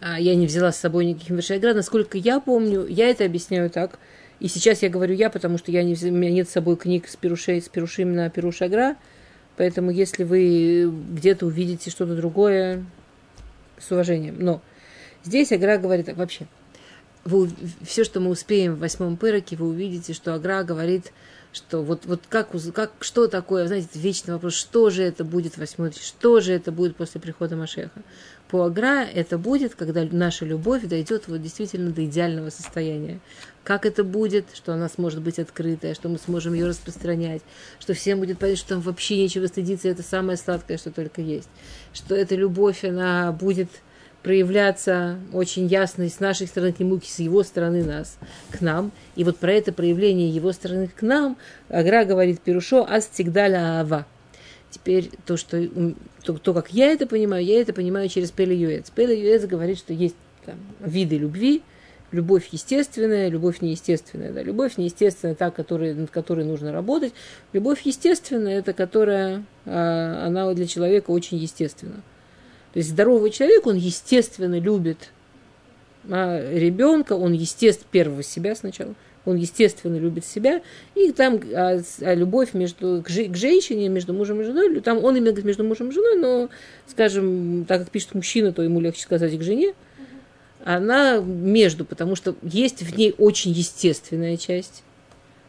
[0.00, 1.74] А, Я не взяла с собой никаких Мефаршей Агра.
[1.74, 3.98] Насколько я помню, я это объясняю так.
[4.40, 7.08] И сейчас я говорю я, потому что я не, у меня нет с собой книг
[7.08, 8.96] с Перушей, с Перушим на Перуш Агра.
[9.56, 12.84] Поэтому если вы где-то увидите что-то другое,
[13.80, 14.36] с уважением.
[14.38, 14.62] Но
[15.24, 16.46] здесь Агра говорит так вообще.
[17.24, 17.50] Вы,
[17.82, 21.12] все, что мы успеем в восьмом пыроке, вы увидите, что Агра говорит,
[21.52, 25.92] что вот, вот как, как, что такое, знаете, вечный вопрос, что же это будет восьмой,
[25.92, 28.02] что же это будет после прихода Машеха.
[28.48, 33.20] По Агра это будет, когда наша любовь дойдет вот действительно до идеального состояния.
[33.64, 37.42] Как это будет, что она сможет быть открытая, что мы сможем ее распространять,
[37.78, 41.48] что всем будет понятно, что там вообще нечего стыдиться, это самое сладкое, что только есть.
[41.92, 43.68] Что эта любовь, она будет
[44.22, 48.18] проявляться очень ясно с нашей стороны к нему, и с его стороны нас,
[48.50, 48.92] к нам.
[49.16, 51.36] И вот про это проявление его стороны к нам
[51.68, 54.06] Агра говорит Перушо «Астигдаля Ава».
[54.70, 55.68] Теперь то, что,
[56.22, 58.90] то, то, как я это понимаю, я это понимаю через Пеле Юэц.
[58.90, 60.14] Пеле Юэц говорит, что есть
[60.46, 61.62] там, виды любви,
[62.12, 64.32] любовь естественная, любовь неестественная.
[64.32, 64.42] Да?
[64.42, 67.12] Любовь неестественная, та, которой, над которой нужно работать.
[67.52, 72.02] Любовь естественная, это которая, а, она для человека очень естественна.
[72.72, 75.10] То есть здоровый человек, он естественно любит
[76.08, 78.94] а ребенка, он естественно, первого себя сначала,
[79.26, 80.62] он естественно любит себя,
[80.94, 85.04] и там а, а любовь между, к, жи- к женщине, между мужем и женой, там
[85.04, 86.48] он именно между мужем и женой, но,
[86.86, 89.74] скажем, так как пишет мужчина, то ему легче сказать к жене,
[90.64, 94.82] она между, потому что есть в ней очень естественная часть,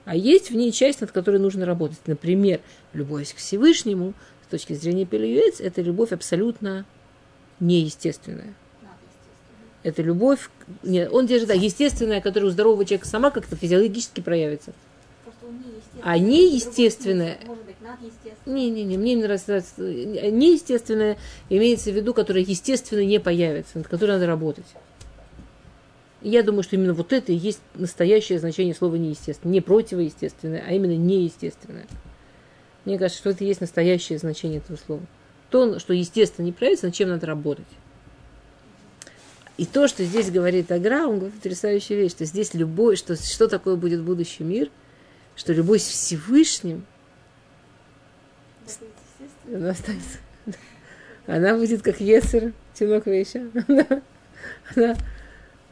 [0.03, 1.99] а есть в ней часть, над которой нужно работать.
[2.07, 2.59] Например,
[2.93, 4.13] любовь к Всевышнему,
[4.45, 6.85] с точки зрения Пелеюэц, это любовь абсолютно
[7.61, 8.53] неестественная.
[9.83, 10.49] Это любовь,
[10.83, 14.73] нет, он держит, да, естественная, которая у здорового человека сама как-то физиологически проявится.
[16.03, 17.39] А неестественное-.
[18.45, 19.63] Не-не-не, мне не нравится.
[19.77, 21.17] э, Неестественное
[21.49, 24.65] имеется в виду, которое естественно не появится, над которой надо работать.
[26.21, 29.53] И я думаю, что именно вот это и есть настоящее значение слова неестественное.
[29.53, 31.87] Не противоестественное, а именно неестественное.
[32.85, 35.01] Мне кажется, что это и есть настоящее значение этого слова.
[35.51, 37.67] То, что естественно не проявится, над чем надо работать.
[39.57, 43.47] И то, что здесь говорит Агра, он говорит потрясающую вещь, что здесь любовь, что, что
[43.47, 44.71] такое будет будущий мир,
[45.35, 46.85] что любовь с Всевышним,
[49.47, 50.17] она останется.
[51.27, 53.41] Она будет как Есер, тинок веща.
[53.67, 54.01] Она,
[54.75, 54.97] она-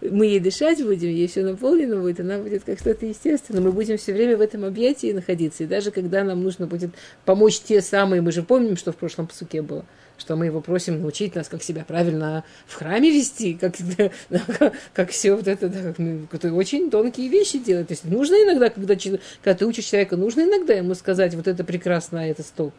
[0.02, 3.62] мы ей дышать будем, ей все наполнено будет, она будет как что-то естественное.
[3.62, 5.64] Мы будем все время в этом объятии находиться.
[5.64, 6.92] И даже когда нам нужно будет
[7.26, 9.86] помочь те самые, мы же помним, что в прошлом псуке было,
[10.18, 13.76] что мы его просим научить нас, как себя правильно в храме вести, как,
[14.58, 15.94] как, как все вот это, да,
[16.30, 17.88] как, очень тонкие вещи делать.
[17.88, 21.64] То есть нужно иногда, когда, когда ты учишь человека, нужно иногда ему сказать, вот это
[21.64, 22.72] прекрасно, а это стол.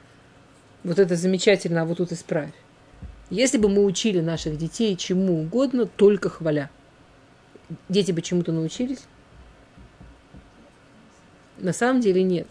[0.85, 2.50] Вот это замечательно, а вот тут исправь.
[3.28, 6.70] Если бы мы учили наших детей чему угодно, только хваля.
[7.88, 9.00] Дети бы чему-то научились?
[11.59, 12.46] На самом деле нет.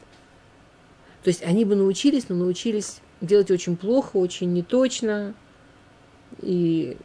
[1.23, 5.33] То есть они бы научились, но научились делать очень плохо, очень неточно.
[6.41, 6.97] И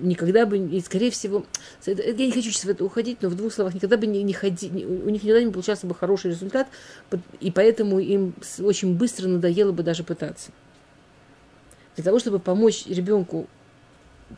[0.00, 1.44] никогда бы, и скорее всего,
[1.84, 4.32] я не хочу сейчас в это уходить, но в двух словах, никогда бы не, не
[4.32, 6.68] ходи, у них никогда не получался бы хороший результат,
[7.40, 10.52] и поэтому им очень быстро надоело бы даже пытаться.
[11.96, 13.48] Для того, чтобы помочь ребенку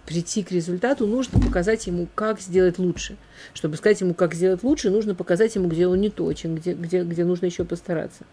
[0.06, 3.16] прийти к результату, нужно показать ему, как сделать лучше.
[3.54, 7.02] Чтобы сказать ему, как сделать лучше, нужно показать ему, где он не точен, где, где,
[7.02, 8.24] где нужно еще постараться.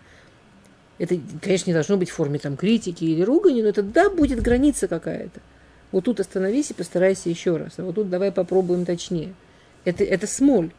[0.99, 4.41] Это, конечно, не должно быть в форме там, критики или ругани, но это да, будет
[4.41, 5.39] граница какая-то.
[5.91, 7.73] Вот тут остановись и постарайся еще раз.
[7.77, 9.33] А вот тут давай попробуем точнее.
[9.85, 10.71] Это, это смоль.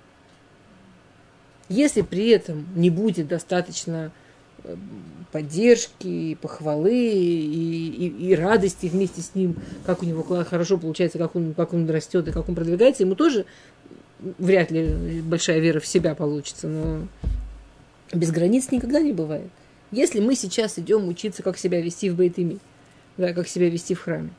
[1.69, 4.11] Если при этом не будет достаточно
[5.33, 11.37] поддержки, похвалы и, и, и радости вместе с ним, как у него хорошо получается, как
[11.37, 13.45] он, как он растет и как он продвигается, ему тоже
[14.21, 17.07] вряд ли большая вера в себя получится, но
[18.13, 19.51] без границ никогда не бывает.
[19.91, 22.59] Если мы сейчас идем учиться, как себя вести в Бейтыми,
[23.17, 24.31] да, как себя вести в храме,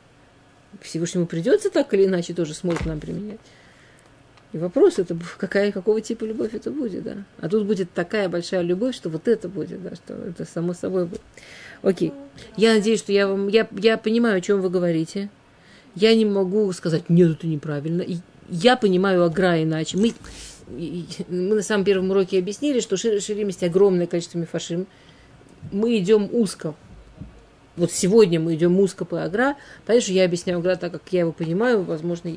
[0.81, 3.39] Всевышнему придется так или иначе тоже смог нам применять.
[4.51, 7.17] И вопрос, это какая, какого типа любовь это будет, да.
[7.39, 11.05] А тут будет такая большая любовь, что вот это будет, да, что это само собой
[11.05, 11.21] будет.
[11.83, 12.13] Окей.
[12.57, 15.29] Я надеюсь, что я вам, я, я понимаю, о чем вы говорите.
[15.95, 18.01] Я не могу сказать, нет, это неправильно.
[18.01, 18.17] И
[18.49, 19.97] я понимаю Агра иначе.
[19.97, 20.13] Мы,
[20.67, 24.87] мы на самом первом уроке объяснили, что шир, ширим огромное количество мифашим.
[25.71, 26.73] Мы идем узко.
[27.75, 29.55] Вот сегодня мы идем узко по Агра.
[29.85, 31.83] Понятно, что я объясняю Агра так, как я его понимаю.
[31.83, 32.33] Возможно,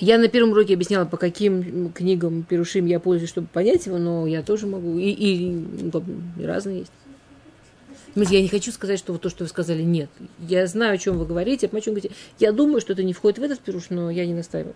[0.00, 4.26] я на первом уроке объясняла, по каким книгам Перушим я пользуюсь, чтобы понять его, но
[4.26, 4.98] я тоже могу.
[4.98, 5.50] И, и,
[5.92, 6.02] ну,
[6.38, 6.92] и разные есть.
[8.14, 10.10] Я не хочу сказать, что вот то, что вы сказали, нет.
[10.40, 12.14] Я знаю, о чем вы говорите, о чем говорите.
[12.38, 14.74] Я думаю, что это не входит в этот пируш, но я не настаиваю.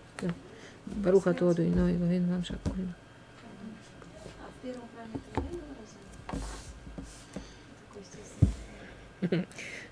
[0.85, 1.95] Баруха Тоду и Ной.
[1.95, 1.97] А
[4.63, 5.33] первом плане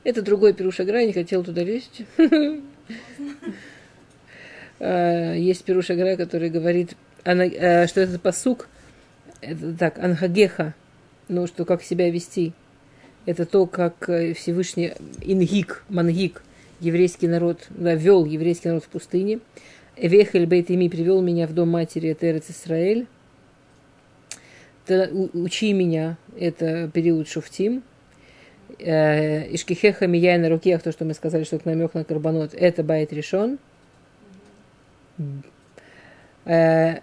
[0.03, 2.03] это другой пируш Агра, я не хотел туда лезть.
[4.85, 8.67] А, Есть пируш Агра, который говорит, ана- э, что этот посук,
[9.39, 10.73] это так, анхагеха,
[11.29, 12.51] ну, что как себя вести.
[13.25, 14.91] Это то, как э, Всевышний
[15.21, 16.43] ингик, мангик,
[16.81, 19.39] еврейский народ, да, вел еврейский народ в пустыне.
[19.95, 23.07] Эвехель бейт ими привел меня в дом матери, это Эрец Исраэль.
[24.89, 27.83] Учи меня, это период Шуфтим.
[28.79, 32.83] Э, Ишкихеха мияй на руках, то, что мы сказали, что это намек на карбонот, это
[32.83, 33.59] байт решен.
[36.45, 36.99] Э,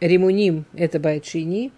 [0.00, 1.70] Римуним– это байт шини.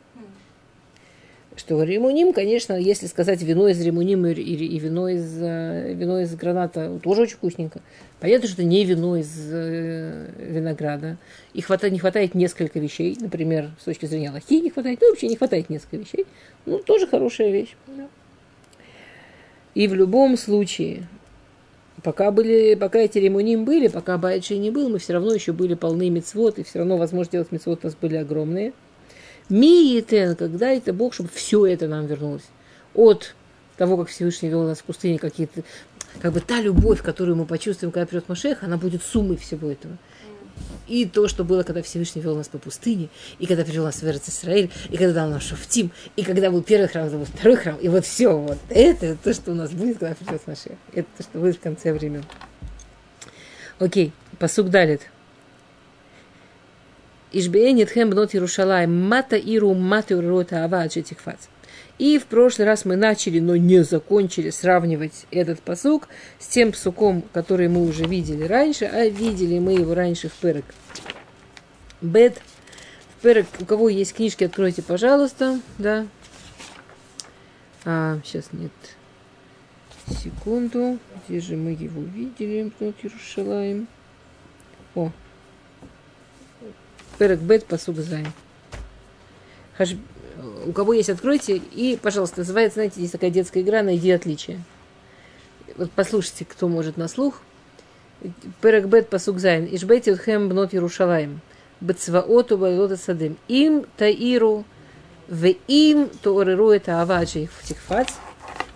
[1.56, 6.34] Что римуним, конечно, если сказать вино из римуним и, и- вино, из, э, вино из
[6.34, 7.80] граната, тоже очень вкусненько.
[8.18, 11.16] Понятно, что не вино из э, винограда.
[11.52, 13.16] И хватает, не хватает несколько вещей.
[13.20, 14.98] Например, с точки зрения лохи не хватает.
[15.00, 16.26] Ну, вообще не хватает несколько вещей.
[16.66, 17.76] Ну, тоже хорошая вещь.
[17.86, 18.08] да.
[19.74, 21.06] И в любом случае,
[22.04, 25.74] пока, были, пока эти ремуним были, пока Байчи не был, мы все равно еще были
[25.74, 28.74] полны мецвод, и все равно возможность делать мецвод у нас были огромные.
[29.48, 32.44] Ми Етен, когда это Бог, чтобы все это нам вернулось.
[32.94, 33.34] От
[33.76, 35.62] того, как Всевышний вел нас в пустыне, какие-то,
[36.20, 39.96] как бы та любовь, которую мы почувствуем, когда придет Машех, она будет суммой всего этого.
[40.86, 44.04] И то, что было, когда Всевышний вел нас по пустыне, и когда привел нас в
[44.04, 47.76] Исраэль, и когда дал нам Шофтим, и когда был первый храм, когда был второй храм,
[47.76, 50.76] и вот все вот это, то, что у нас будет, когда придет Машех.
[50.92, 52.24] Это то, что будет в конце времен.
[53.78, 55.00] Окей, посук далит.
[57.32, 61.48] Ишбеенит хэм бнот Иерушалай, мата иру мата урота ава аджетихфац.
[61.98, 66.08] И в прошлый раз мы начали, но не закончили сравнивать этот посук
[66.40, 70.64] с тем псуком, который мы уже видели раньше, а видели мы его раньше в Перек.
[72.00, 72.40] Бет.
[73.16, 75.60] В Перек, у кого есть книжки, откройте, пожалуйста.
[75.78, 76.06] Да.
[77.84, 78.72] А, сейчас нет.
[80.08, 80.98] Секунду.
[81.28, 82.72] Где же мы его видели?
[82.80, 83.86] Иерушалаем.
[84.96, 85.12] О.
[87.18, 88.26] פרק בית, פסוק זין.
[89.78, 89.94] Хаш...
[90.66, 91.56] У кого есть, откройте.
[91.56, 94.60] И, пожалуйста, называется, знаете, здесь такая детская игра «Найди отличие».
[95.76, 97.40] Вот послушайте, кто может на слух.
[98.60, 99.68] פרק בית, פסוק זין.
[99.70, 101.40] השבעתי אתכם בנות ירושלים.
[101.80, 103.36] בצבאות או באילות השדה.
[103.48, 104.64] אם תעירו
[105.28, 108.08] в им тоореру это аваджи тихфац.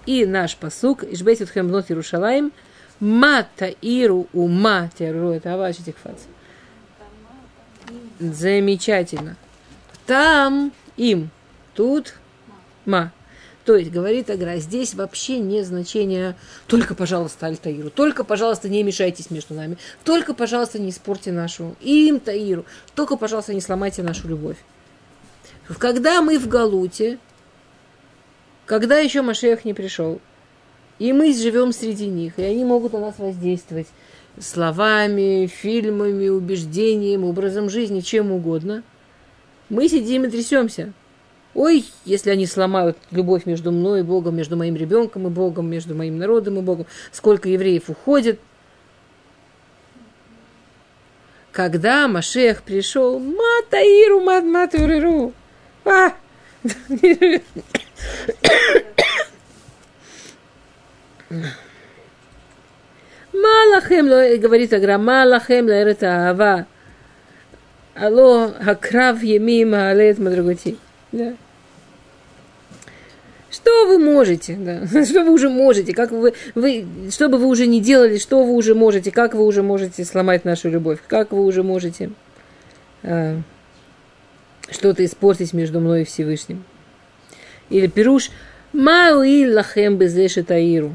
[0.06, 1.04] И наш посук.
[1.04, 2.52] Ишбейте утхем бнот Ярушалаем.
[3.00, 6.22] Ма таиру ума тоореру это аваджи тихфац.
[8.18, 9.36] Замечательно.
[10.04, 11.30] Там им,
[11.78, 12.14] тут
[12.86, 13.12] ма.
[13.64, 16.34] То есть, говорит Агра, здесь вообще не значение
[16.66, 22.18] только, пожалуйста, Аль-Таиру, только, пожалуйста, не мешайтесь между нами, только, пожалуйста, не испорьте нашу им
[22.18, 22.64] Таиру,
[22.96, 24.56] только, пожалуйста, не сломайте нашу любовь.
[25.78, 27.20] Когда мы в Галуте,
[28.66, 30.20] когда еще Машех не пришел,
[30.98, 33.86] и мы живем среди них, и они могут на нас воздействовать
[34.40, 38.82] словами, фильмами, убеждением, образом жизни, чем угодно.
[39.68, 40.92] Мы сидим и трясемся.
[41.58, 45.92] Ой, если они сломают любовь между мной и Богом, между моим ребенком и Богом, между
[45.92, 48.38] моим народом и Богом, сколько евреев уходит.
[51.50, 55.32] Когда Машех пришел, матаиру, мат матуриру.
[55.84, 56.12] А!
[63.32, 66.66] Малахем, говорит Агра, Малахем лаэрет аава.
[67.96, 70.78] Алло, акрав емим алет мадрагути.
[71.10, 71.34] Да.
[73.50, 74.86] Что вы можете, да?
[75.04, 75.94] Что вы уже можете?
[75.94, 79.10] Как вы, вы, что бы вы уже не делали, что вы уже можете?
[79.10, 80.98] Как вы уже можете сломать нашу любовь?
[81.06, 82.10] Как вы уже можете
[83.02, 83.40] а,
[84.70, 86.64] что-то испортить между мной и Всевышним?
[87.70, 88.30] Или пируш
[88.72, 90.94] Мауи лахем безеши таиру.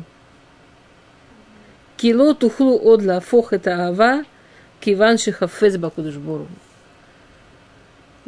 [1.98, 4.26] Кило тухлу одла фох это ава,
[4.80, 5.80] киван шихафез.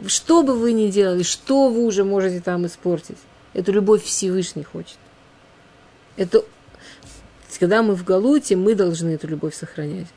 [0.07, 3.17] Что бы вы ни делали, что вы уже можете там испортить,
[3.55, 4.97] эту любовь Всевышний хочет.
[6.17, 6.43] Это
[7.59, 10.07] когда мы в Галуте, мы должны эту любовь сохранять.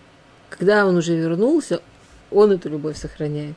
[0.51, 1.81] Когда он уже вернулся,
[2.31, 3.55] он эту любовь сохраняет.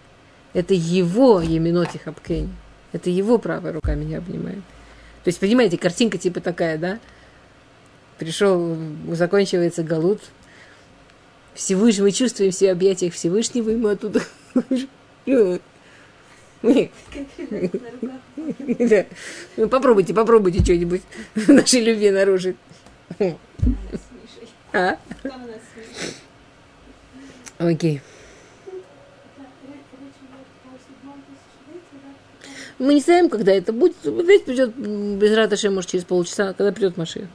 [0.54, 2.54] Это его Еминоти Хабкени.
[2.92, 4.60] Это его правая рука меня обнимает.
[5.24, 7.00] То есть, понимаете, картинка типа такая, да?
[8.20, 8.78] Пришел,
[9.12, 10.22] заканчивается Галут.
[11.56, 14.22] Всевышний, мы чувствуем все объятия Всевышнего, и мы оттуда...
[18.80, 19.06] Да.
[19.58, 21.02] Ну, попробуйте, попробуйте что-нибудь
[21.48, 22.56] нашей любви нарушить.
[24.74, 24.98] А?
[27.58, 28.02] Окей.
[32.80, 33.96] Мы не знаем, когда это будет.
[34.04, 37.28] Ведь придет без раташи, может, через полчаса, когда придет Машия.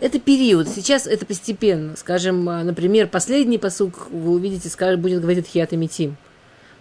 [0.00, 0.66] Это период.
[0.68, 1.94] Сейчас это постепенно.
[1.94, 6.16] Скажем, а, например, последний посук вы увидите, скажем, будет говорить Хиат Митим.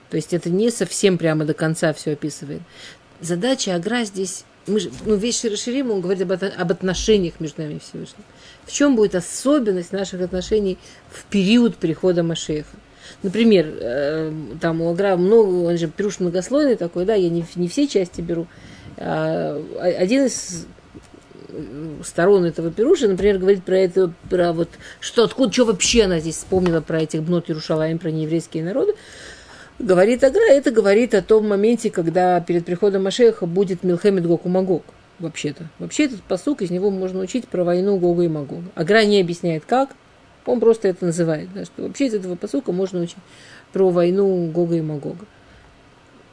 [0.09, 2.61] То есть это не совсем прямо до конца все описывает.
[3.19, 7.79] Задача Агра здесь, мы же, ну, весь Широширим, он говорит об, об отношениях между нами
[7.79, 8.23] Всевышним.
[8.65, 10.77] В чем будет особенность наших отношений
[11.11, 12.77] в период прихода Машеха?
[13.21, 17.67] Например, э, там у Агра много, он же пируш многослойный такой, да, я не, не
[17.67, 18.47] все части беру.
[18.97, 20.65] А, один из
[22.03, 24.69] сторон этого пируша, например, говорит про это, про вот,
[24.99, 28.93] что откуда, что вообще она здесь вспомнила про этих бнот Иерушалаем, про нееврейские народы.
[29.79, 34.49] Говорит Агра, это говорит о том моменте, когда перед приходом Машеха будет Милхемед Гог и
[34.49, 34.83] Магог.
[35.19, 35.65] Вообще-то.
[35.79, 38.69] Вообще этот посук, из него можно учить про войну Гога и Магога.
[38.75, 39.89] Агра не объясняет как,
[40.45, 41.49] он просто это называет.
[41.53, 43.17] Да, что вообще из этого посука можно учить
[43.71, 45.25] про войну Гога и Магога.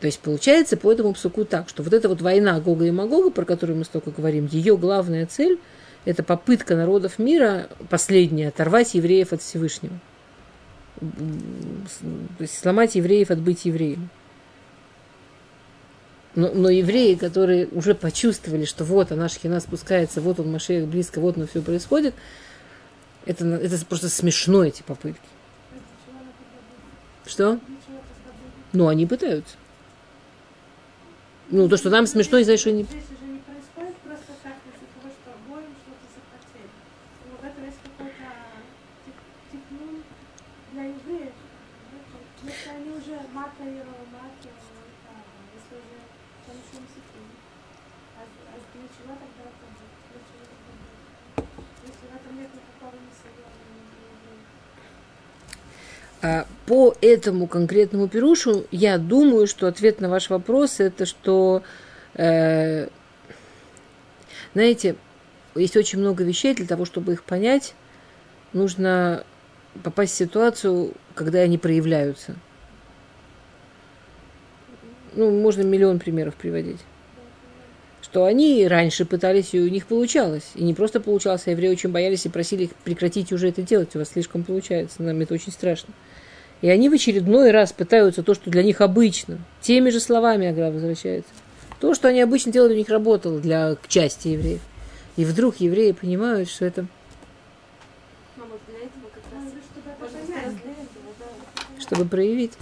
[0.01, 3.31] То есть получается по этому псуку так, что вот эта вот война Гога и Магога,
[3.31, 5.59] про которую мы столько говорим, ее главная цель–
[6.05, 9.99] это попытка народов мира, последняя, оторвать евреев от Всевышнего.
[11.01, 14.09] То есть сломать евреев от быть евреем.
[16.35, 21.19] Но, но евреи, которые уже почувствовали, что вот она шхина спускается, вот он Машех близко,
[21.19, 22.15] вот оно все происходит,
[23.25, 25.27] это, это просто смешно, эти попытки.
[27.25, 27.59] Что?
[28.73, 29.57] Ну, они пытаются.
[31.49, 32.87] Ну, то, что нам смешно, из-за уже не
[40.77, 41.33] для евреев.
[42.69, 43.81] они уже мата и
[44.13, 44.51] мата,
[45.57, 45.99] если уже
[46.47, 47.33] там еще не сидели.
[48.17, 49.93] А а для чего тогда это будет?
[50.13, 51.49] Для чего это будет?
[51.81, 54.47] Если в этом нет никакого несогласия между евреями.
[56.16, 56.16] А,
[56.67, 61.63] По этому конкретному пирушу я думаю, что ответ на ваш вопрос это что,
[62.15, 62.89] э,
[64.53, 64.97] знаете,
[65.55, 67.75] есть очень много вещей для того, чтобы их понять,
[68.53, 69.25] нужно
[69.83, 72.37] попасть в ситуацию, когда они проявляются.
[75.15, 76.81] Ну, можно миллион примеров приводить.
[78.03, 80.51] Что они раньше пытались, и у них получалось.
[80.55, 83.95] И не просто получалось, а евреи очень боялись и просили их прекратить уже это делать.
[83.95, 85.95] У вас слишком получается, нам это очень страшно.
[86.67, 90.73] И они в очередной раз пытаются то, что для них обычно, теми же словами Агра
[90.73, 91.31] возвращается.
[91.79, 94.61] То, что они обычно делали, у них работало для части евреев.
[95.17, 96.87] И вдруг евреи понимают, что это,
[101.79, 102.55] чтобы проявить.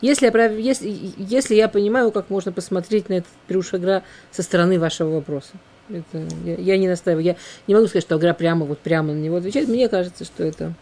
[0.00, 4.02] Если я, прав- если, если я понимаю, как можно посмотреть на этот пируш Агра
[4.32, 5.52] со стороны вашего вопроса.
[5.88, 7.24] Это, я, я не настаиваю.
[7.24, 7.36] Я
[7.68, 9.68] не могу сказать, что Агра прямо, вот прямо на него отвечает.
[9.68, 10.74] Мне кажется, что это...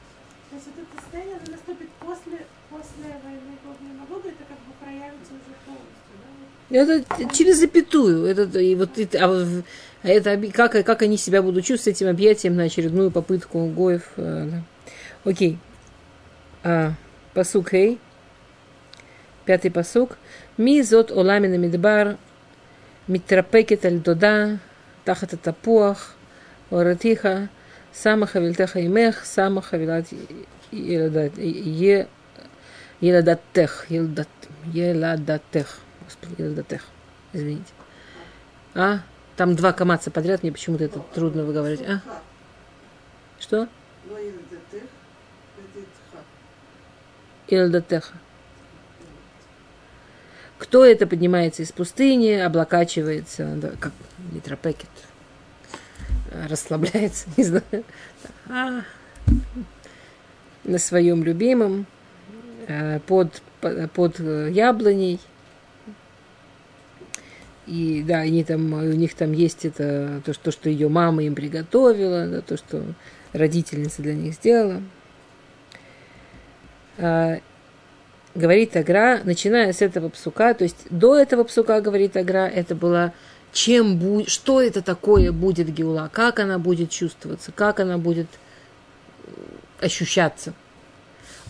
[0.48, 4.58] То есть вот это состояние оно наступит после, после войны Гога и Магога, это как
[4.64, 5.07] бы проявится уже полностью, да?
[6.70, 7.04] Это
[7.34, 8.26] через запятую.
[8.26, 9.46] Это, и вот, это, а,
[10.02, 14.02] а это как, как они себя будут чувствовать этим объятием на очередную попытку Гоев.
[14.16, 14.62] Да.
[15.24, 15.58] Окей.
[16.62, 16.92] А,
[17.32, 17.98] посук Хей.
[19.46, 20.18] Пятый посук.
[20.58, 22.18] Ми зот оламина мидбар.
[23.06, 24.58] Митрапекет аль дода.
[25.04, 26.16] Тахата тапуах.
[26.70, 27.48] Оратиха.
[27.92, 29.24] Сама хавильтеха имех.
[29.24, 30.06] Сама хавилат
[30.70, 31.32] елдат.
[33.00, 33.86] Елдат тех.
[33.88, 34.28] Елдат
[34.72, 35.78] Еладатех.
[36.04, 36.84] Господи, Еладатех.
[37.32, 37.72] Извините.
[38.74, 39.00] А?
[39.36, 41.86] Там два камаца подряд, мне почему-то это трудно выговаривать.
[41.88, 42.02] А?
[43.38, 43.68] Что?
[47.48, 48.14] Илдатеха.
[50.58, 53.92] Кто это поднимается из пустыни, облокачивается, да, как
[54.32, 54.90] литропекет,
[56.48, 57.84] расслабляется, не знаю,
[58.48, 58.82] а,
[60.64, 61.86] на своем любимом
[63.06, 63.42] под,
[63.94, 65.20] под э, яблоней,
[67.66, 71.34] И да, они там, у них там есть это, то, что, что ее мама им
[71.34, 72.82] приготовила, да, то, что
[73.32, 74.82] родительница для них сделала.
[76.98, 77.38] А,
[78.34, 83.12] говорит Агра, начиная с этого псука, то есть до этого псука, говорит Агра, это была
[83.52, 88.28] чем будет, что это такое будет Геула, как она будет чувствоваться, как она будет
[89.24, 89.30] э,
[89.80, 90.54] ощущаться.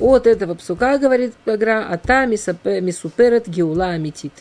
[0.00, 4.32] От этого псука, говорит Агра, ата мисуперет Геула амитит.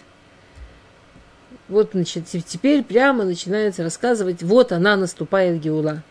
[1.68, 6.04] Вот значит, теперь прямо начинается рассказывать, вот она наступает Геула.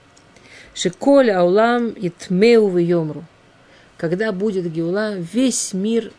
[0.75, 3.25] Шиколь аулам и тмеу в йомру.
[3.97, 6.13] Когда будет Геула, весь мир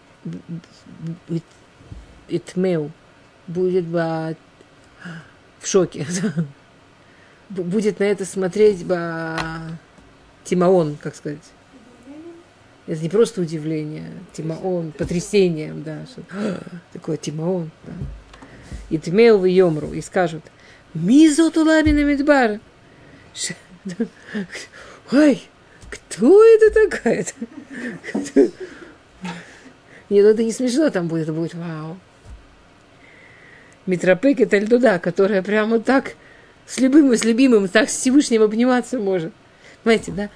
[2.27, 2.91] и тмеу
[3.45, 4.35] будет в
[5.63, 6.07] шоке.
[7.49, 8.79] Будет на это смотреть
[10.43, 11.39] Тимаон, как сказать.
[12.87, 16.23] Это не просто удивление, Тимаон, потрясением, да, что,
[16.93, 17.69] такое Тимаон.
[17.85, 17.93] Да.
[18.89, 20.43] И Тмеу в Йомру, и скажут,
[20.93, 22.59] Мизот уламина медбар.
[25.11, 25.43] Ой,
[25.89, 27.25] кто это такая?
[30.09, 31.97] Нет, ну это не смешно там будет, это будет вау.
[33.85, 36.15] Митропек это льдуда, которая прямо так
[36.65, 39.33] с любым и с любимым, так с Всевышним обниматься может.
[39.83, 40.29] Понимаете, да?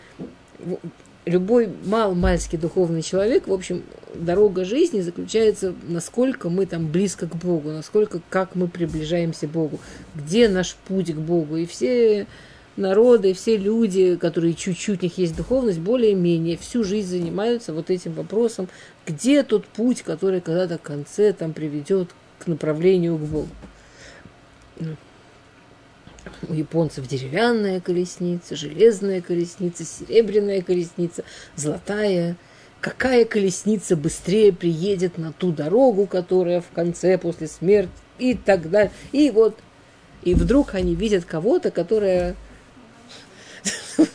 [1.25, 3.83] Любой мал-мальский духовный человек, в общем,
[4.15, 9.79] дорога жизни заключается, насколько мы там близко к Богу, насколько, как мы приближаемся к Богу,
[10.15, 11.57] где наш путь к Богу.
[11.57, 12.25] И все
[12.75, 18.13] народы, все люди, которые чуть-чуть у них есть духовность, более-менее всю жизнь занимаются вот этим
[18.13, 18.67] вопросом,
[19.05, 22.09] где тот путь, который когда-то в конце там приведет
[22.39, 23.49] к направлению к Богу.
[26.47, 31.23] У японцев деревянная колесница, железная колесница, серебряная колесница,
[31.55, 32.35] золотая.
[32.79, 38.91] Какая колесница быстрее приедет на ту дорогу, которая в конце после смерти и так далее.
[39.11, 39.59] И вот,
[40.23, 42.35] и вдруг они видят кого-то, которая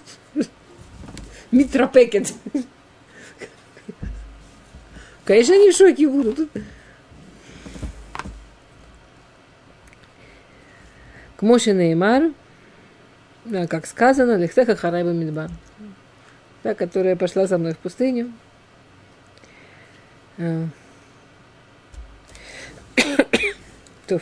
[1.51, 2.33] Митропекет.
[5.25, 6.51] Конечно, они в шоке будут.
[11.37, 12.33] К Моше Неймар,
[13.45, 15.51] да, как сказано, Лехтеха Харайба Мидбар.
[16.63, 18.33] Та, которая пошла со мной в пустыню.
[20.39, 20.67] А.
[24.07, 24.21] То.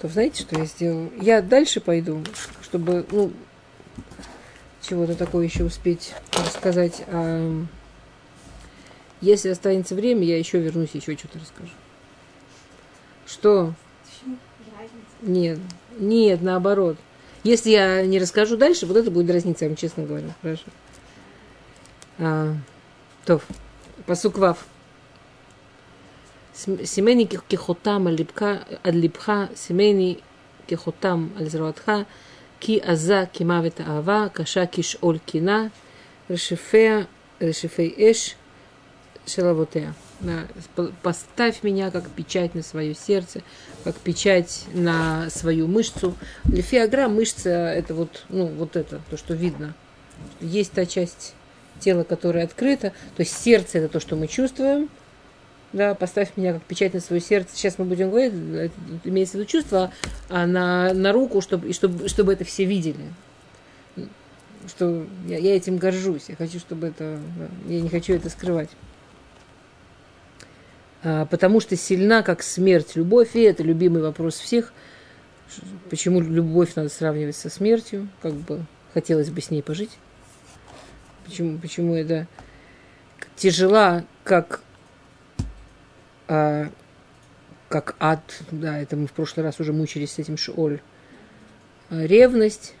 [0.00, 1.12] То знаете, что я сделаю?
[1.20, 2.22] Я дальше пойду,
[2.62, 3.32] чтобы, ну,
[4.82, 7.04] чего-то такое еще успеть рассказать.
[7.06, 7.64] А
[9.20, 11.72] если останется время, я еще вернусь, еще что-то расскажу.
[13.26, 13.74] Что?
[15.22, 15.58] Нет,
[15.98, 16.96] нет, наоборот.
[17.42, 20.32] Если я не расскажу дальше, вот это будет разница, я вам честно говорю.
[20.42, 20.64] Хорошо.
[22.18, 22.54] А,
[23.24, 23.44] Тов.
[24.06, 24.66] Пасук вав.
[26.54, 30.22] Семейный кихотам адлипха, семейный
[30.66, 32.06] кихотам альзраватха,
[32.58, 35.70] ки аза кимавета ава каша киш оль кина,
[36.28, 37.06] решифея,
[37.38, 38.36] решифей эш,
[39.28, 39.94] Шелавотея.
[40.20, 40.46] Да,
[41.02, 43.42] поставь меня как печать на свое сердце,
[43.84, 46.14] как печать на свою мышцу.
[46.44, 49.74] Лифиагра мышца это вот, ну, вот это, то, что видно.
[50.40, 51.34] Есть та часть
[51.78, 54.88] тела, которая открыта, то есть сердце это то, что мы чувствуем.
[55.72, 57.54] Да, поставь меня как печать на свое сердце.
[57.54, 58.70] Сейчас мы будем говорить, э,
[59.04, 59.92] имеется в виду чувство,
[60.30, 63.04] а на, на руку, чтобы, чтобы, чтобы это все видели
[64.68, 67.18] что я, я этим горжусь, я хочу, чтобы это,
[67.66, 68.68] я не хочу это скрывать.
[71.02, 74.72] А, потому что сильна, как смерть, любовь, и это любимый вопрос всех.
[75.90, 78.08] Почему любовь надо сравнивать со смертью?
[78.20, 79.96] Как бы хотелось бы с ней пожить.
[81.24, 82.26] Почему, почему это
[83.36, 84.62] тяжела, как
[86.26, 86.70] а,
[87.68, 88.20] как ад,
[88.50, 90.80] да, это мы в прошлый раз уже мучились с этим Шиоль.
[91.90, 92.74] А, ревность.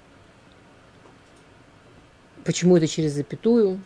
[2.44, 3.80] Почему это через запятую?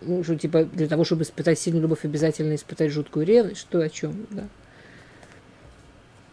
[0.00, 3.60] Ну, что, типа, для того, чтобы испытать сильную любовь, обязательно испытать жуткую ревность.
[3.60, 4.48] Что о чем, да.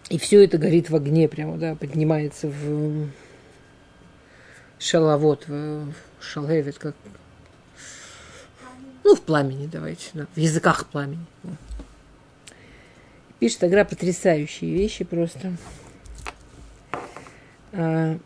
[0.09, 3.09] И все это горит в огне прямо, да, поднимается в
[4.77, 6.95] шаловод, в шалевит, как...
[9.03, 11.25] Ну, в пламени, давайте, да, в языках пламени.
[13.39, 15.53] Пишет Агра потрясающие вещи просто.
[17.73, 18.17] А,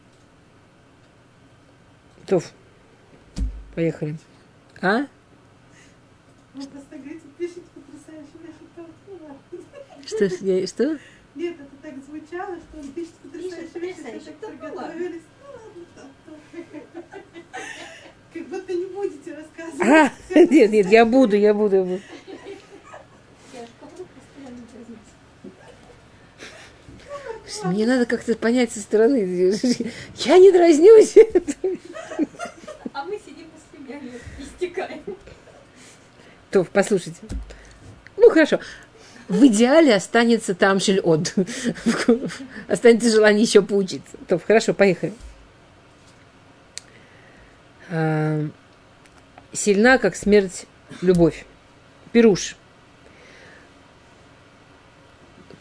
[2.28, 2.52] Тоф,
[3.74, 4.18] поехали.
[4.82, 5.08] А?
[6.60, 8.66] Вы просто говорите, пишите потрясающие вещи.
[8.76, 10.26] то, ну Что?
[10.45, 10.99] Я, что?
[11.36, 15.22] Нет, это так звучало, что он пишет потрясающие вещи, потрясающе, все так то, приготовились.
[15.41, 17.22] Ну ладно, то, то.
[18.34, 19.88] Как будто не будете рассказывать.
[19.88, 22.01] А, Все Нет, нет, я буду, я буду, я буду.
[27.64, 29.20] Мне надо как-то понять со стороны.
[30.16, 31.16] Я не дразнюсь.
[32.91, 35.03] А мы сидим и смеяем, истекаем.
[36.52, 37.20] То, послушайте.
[38.18, 38.60] Ну, хорошо.
[39.28, 41.36] В идеале останется там шель-од.
[42.68, 44.18] Останется желание еще поучиться.
[44.28, 45.14] То, хорошо, поехали.
[47.91, 48.47] А,
[49.54, 50.66] Сильна, как смерть,
[51.02, 51.45] любовь.
[52.12, 52.56] Пируш.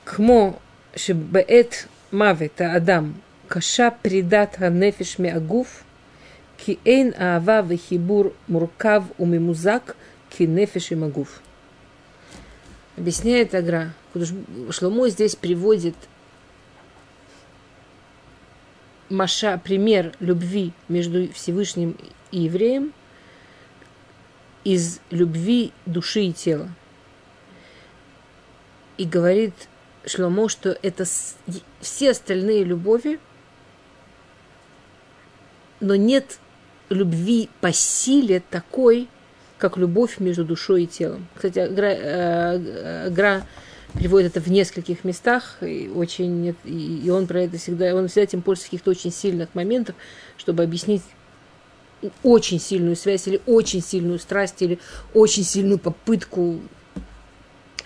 [0.05, 0.59] Кмо
[0.97, 5.85] шебеэт мавета адам каша придат ханефиш меагуф
[6.57, 9.97] ки эйн аава вехибур муркав умимузак
[10.31, 11.41] ки нефиш и магуф.
[12.97, 13.95] Объясняет Агра.
[14.71, 15.95] Шломо здесь приводит
[19.09, 21.97] Маша, пример любви между Всевышним
[22.31, 22.93] и евреем
[24.65, 26.69] из любви души и тела.
[28.97, 29.55] И говорит
[30.05, 31.05] Шломо, что это
[31.81, 33.21] все остальные любови,
[35.81, 36.39] но нет
[36.89, 39.09] любви по силе такой,
[39.59, 41.27] как любовь между душой и телом.
[41.35, 43.47] Кстати, Гра, э, Гра
[43.95, 48.43] приводит это в нескольких местах, и, очень, и, он про это всегда, он всегда этим
[48.43, 49.97] пользуется в каких-то очень сильных моментах,
[50.37, 51.03] чтобы объяснить
[52.23, 54.79] очень сильную связь или очень сильную страсть или
[55.15, 56.61] очень сильную попытку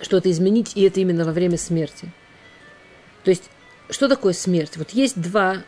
[0.02, 2.12] что-то изменить, и это именно во время смерти.
[3.24, 3.44] То есть,
[3.88, 4.76] что такое смерть?
[4.76, 5.58] Вот есть два,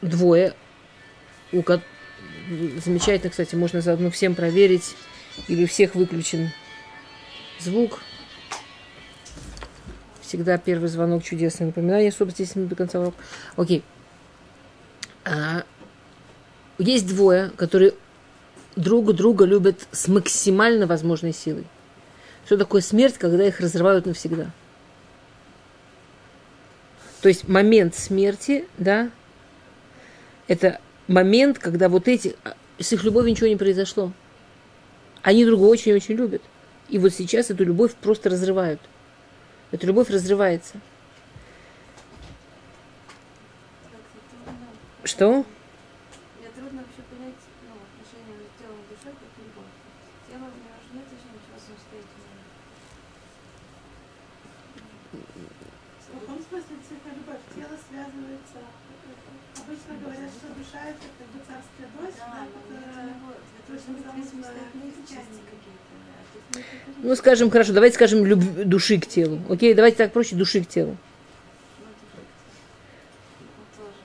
[0.00, 0.54] двое,
[1.52, 1.62] у
[2.84, 4.94] замечательно, кстати, можно заодно всем проверить,
[5.48, 6.50] или у всех выключен
[7.60, 8.00] звук.
[10.20, 13.16] Всегда первый звонок чудесное напоминание, особо здесь до конца урока.
[13.56, 13.82] Окей.
[15.24, 15.64] А,
[16.78, 17.94] есть двое, которые
[18.76, 21.66] друг друга любят с максимально возможной силой.
[22.46, 24.50] Что такое смерть, когда их разрывают навсегда?
[27.20, 29.10] То есть момент смерти, да,
[30.46, 30.78] это
[31.08, 34.12] момент, когда вот эти, а, с их любовью ничего не произошло.
[35.22, 36.42] Они друга очень-очень любят.
[36.88, 38.80] И вот сейчас эту любовь просто разрывают.
[39.70, 40.80] Эта любовь разрывается.
[45.04, 45.44] Что?
[46.38, 47.34] Мне трудно вообще понять
[47.68, 49.72] ну, отношения между телом и душой, как любовь.
[50.28, 52.44] Тело не может иметь вообще ничего самостоятельного.
[56.00, 56.74] В каком смысле
[57.64, 58.58] Тело связывается.
[59.56, 63.72] Обычно говорят, что душа это как бы царская дочь, Да, для которая него, для то
[63.72, 66.98] есть должны быть замысла зависимости от них части какие-то.
[67.02, 69.40] Ну, скажем, хорошо, давайте скажем люб- души к телу.
[69.48, 70.96] Окей, давайте так проще, души к телу.
[71.80, 71.86] ну,
[73.40, 74.02] ну, тоже,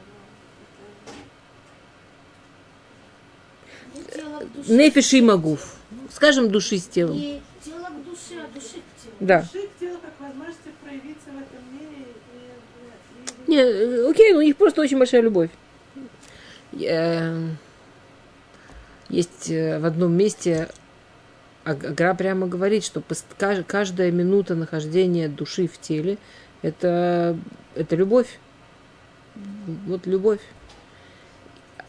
[3.94, 4.74] ну, это- Не тело к душе.
[4.74, 5.76] Нефиш и магуф.
[6.12, 7.18] Скажем, души с телом.
[7.18, 9.16] Не тело к душе, а души к телу.
[9.20, 9.42] Да.
[9.42, 12.06] Души к телу как возможности проявиться в этом мире
[13.50, 15.50] и, и- и- Не, э, окей, у них просто очень большая любовь.
[16.80, 17.48] Э,
[19.10, 20.70] Есть э, в одном месте
[21.66, 23.02] Аг- Агра прямо говорит, что
[23.68, 26.18] каждая минута нахождения души в теле
[26.62, 27.38] это,
[27.76, 28.40] это любовь.
[29.88, 30.42] Вот любовь.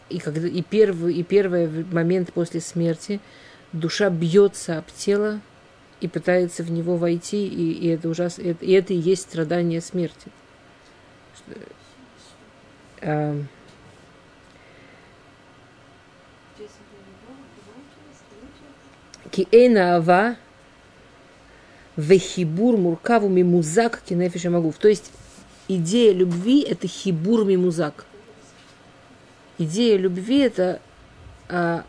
[0.09, 3.19] И, когда, и, первый, и первый момент после смерти
[3.71, 5.39] душа бьется об тело
[6.01, 8.41] и пытается в него войти, и, и это ужасно.
[8.41, 10.31] И это, и это и есть страдание смерти.
[13.01, 13.39] Эм.
[13.41, 13.43] э,
[19.31, 20.35] Киэйна ава
[21.95, 24.77] вехибур муркаву мимузак кинефиша магув.
[24.77, 25.11] То есть
[25.67, 28.05] идея любви– это хибур мимузак.
[29.57, 30.81] Идея любви– это
[31.47, 31.85] а,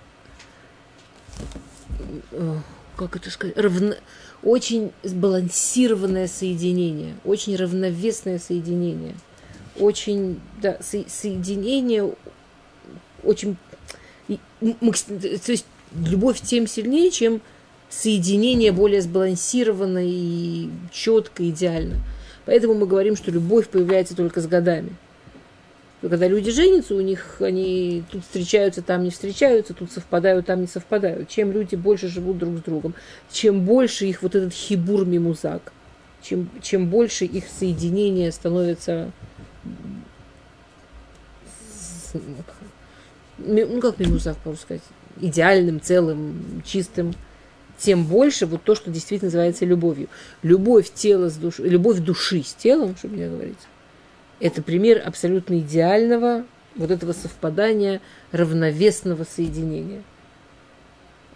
[2.30, 2.57] э,
[2.96, 3.94] как это сказать, равно,
[4.42, 9.14] очень сбалансированное соединение, очень равновесное соединение–
[9.78, 12.12] очень, да, со- соединение
[13.22, 13.56] очень,
[14.28, 17.40] то есть любовь тем сильнее, чем
[17.88, 21.96] соединение более сбалансированно и четко, идеально.
[22.46, 24.96] Поэтому мы говорим, что любовь появляется только с годами.
[26.00, 30.66] Когда люди женятся, у них они тут встречаются, там не встречаются, тут совпадают, там не
[30.66, 31.28] совпадают.
[31.28, 32.94] Чем люди больше живут друг с другом,
[33.30, 35.72] чем больше их вот этот хибур мимузак,
[36.20, 39.12] чем, чем больше их соединение становится
[43.38, 44.82] ну как мимузак, можно сказать,
[45.20, 47.12] идеальным, целым, чистым,
[47.78, 50.08] тем больше вот то, что действительно называется любовью.
[50.42, 53.58] Любовь тела с душой, любовь души с телом, чтобы не говорить,
[54.40, 56.44] это пример абсолютно идеального
[56.74, 58.00] вот этого совпадания,
[58.30, 60.02] равновесного соединения.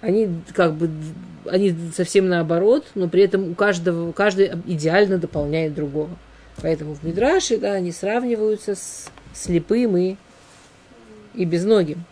[0.00, 0.90] они как бы
[1.46, 6.10] они совсем наоборот, но при этом у каждого, каждый идеально дополняет другого.
[6.62, 10.16] Поэтому в Мидраше, да, они сравниваются с слепым и,
[11.34, 12.04] и безногим.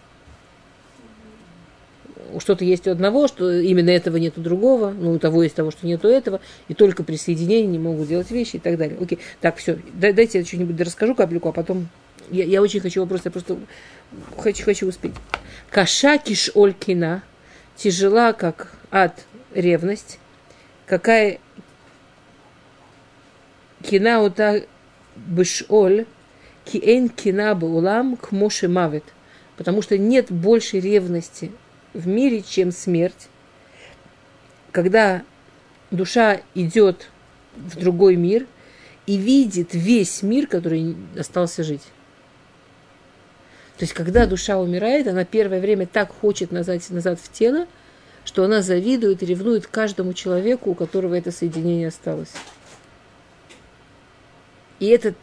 [2.38, 5.70] Что-то есть у одного, что именно этого нет у другого, ну, у того есть того,
[5.70, 8.98] что нет у этого, и только при соединении не могут делать вещи и так далее.
[9.00, 11.88] Окей, так, все, дайте я что-нибудь расскажу капельку, а потом
[12.30, 13.56] я, я очень хочу вопрос, я просто
[14.36, 15.14] хочу, хочу успеть.
[15.70, 17.22] Каша киш олькина,
[17.76, 19.24] тяжела, как ад,
[19.54, 20.18] ревность.
[20.86, 21.38] Какая
[23.84, 24.64] кина ута
[25.14, 26.06] бышоль,
[26.64, 29.04] ки эйн кина улам к моше мавит.
[29.56, 31.52] Потому что нет большей ревности
[31.92, 33.28] в мире, чем смерть.
[34.72, 35.22] Когда
[35.90, 37.08] душа идет
[37.56, 38.46] в другой мир
[39.06, 41.84] и видит весь мир, который остался жить.
[43.76, 47.66] То есть, когда душа умирает, она первое время так хочет назад, назад в тело,
[48.24, 52.32] что она завидует ревнует каждому человеку, у которого это соединение осталось.
[54.84, 55.14] И это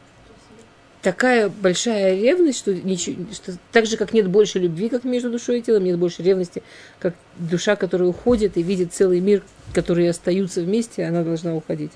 [1.03, 5.59] такая большая ревность, что, ничего, что так же, как нет больше любви, как между душой
[5.59, 6.63] и телом, нет больше ревности,
[6.97, 9.43] как душа, которая уходит и видит целый мир,
[9.75, 11.91] которые остаются вместе, она должна уходить.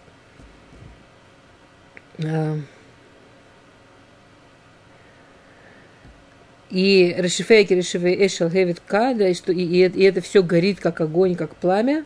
[2.24, 2.60] А,
[6.70, 12.06] И Рашифейки, Рашифей Эшел Хевит Када, и, это все горит, как огонь, как пламя.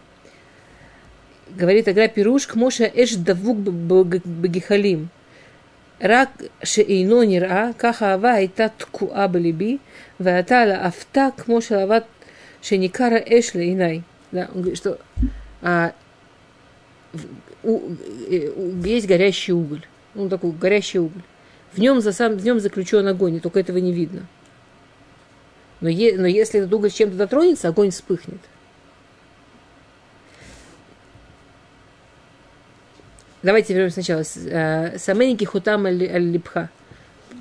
[1.50, 5.10] Говорит Агра Пируш, к Моше Эш Давук Багихалим.
[6.00, 6.30] Рак
[6.64, 9.80] шеино нира, каха ава айта ткуа балиби,
[10.18, 12.06] ваатала афтак, кмо шалават
[12.62, 14.04] шеникара эшле инай.
[14.32, 15.00] Да, он говорит, что
[15.62, 15.92] а,
[17.64, 19.86] у, у, есть горящий уголь.
[20.16, 21.24] он такой горящий уголь.
[21.74, 24.26] В нем, за сам, в нем заключен огонь, и только этого не видно.
[25.82, 28.40] Но, е, но если этот уголь чем-то дотронется, огонь вспыхнет.
[33.42, 34.24] Давайте вернемся сначала.
[34.46, 36.70] Э, Саменики хутам аль-липха.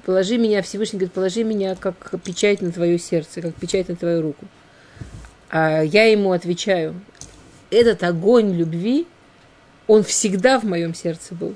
[0.04, 4.22] Положи меня, Всевышний говорит, положи меня как печать на твое сердце, как печать на твою
[4.22, 4.46] руку.
[5.50, 6.94] А я ему отвечаю,
[7.70, 9.06] этот огонь любви,
[9.86, 11.54] он всегда в моем сердце был.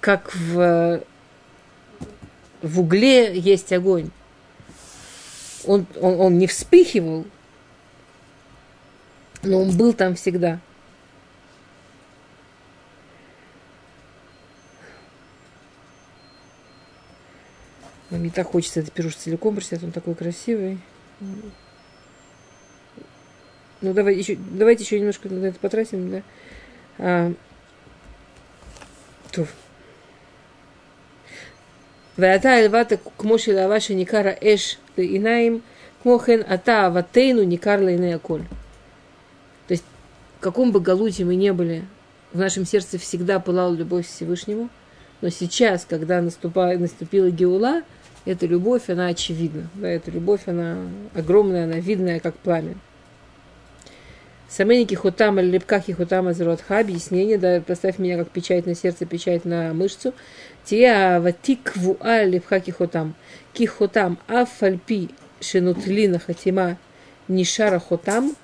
[0.00, 1.02] Как в,
[2.62, 4.10] в угле есть огонь
[5.66, 7.24] он, он, он не вспыхивал,
[9.42, 10.60] но он был там всегда.
[18.13, 20.79] Мне так хочется этот пирож целиком прочитать, он такой красивый.
[23.81, 26.21] Ну, давай еще, давайте еще немножко на это потратим, да.
[26.97, 27.33] А,
[29.31, 29.45] то.
[32.17, 35.59] ואתה הלבנת כמו שלהבה שניכר האש לעיניים,
[36.03, 38.39] כמו כן אתה אהבתנו ניכר לעיני הכל.
[39.67, 39.85] То есть,
[40.39, 41.85] в каком бы галуте мы не были,
[42.33, 44.69] в нашем сердце всегда пылала любовь к Всевышнему,
[45.21, 47.83] но сейчас, когда наступа, наступила Геула,
[48.24, 49.68] эта любовь, она очевидна.
[49.74, 50.78] Да, эта любовь, она
[51.14, 52.74] огромная, она видная, как пламя.
[54.48, 59.44] Саменики хутам или лепкахи хутам азротха, объяснение, да, поставь меня как печать на сердце, печать
[59.44, 60.14] на мышцу.
[60.64, 63.14] Тия ватик вуа лепха кихотам.
[63.52, 65.10] Кихотам афальпи
[65.40, 66.78] шинутлина хатима
[67.26, 68.36] нишара хотам.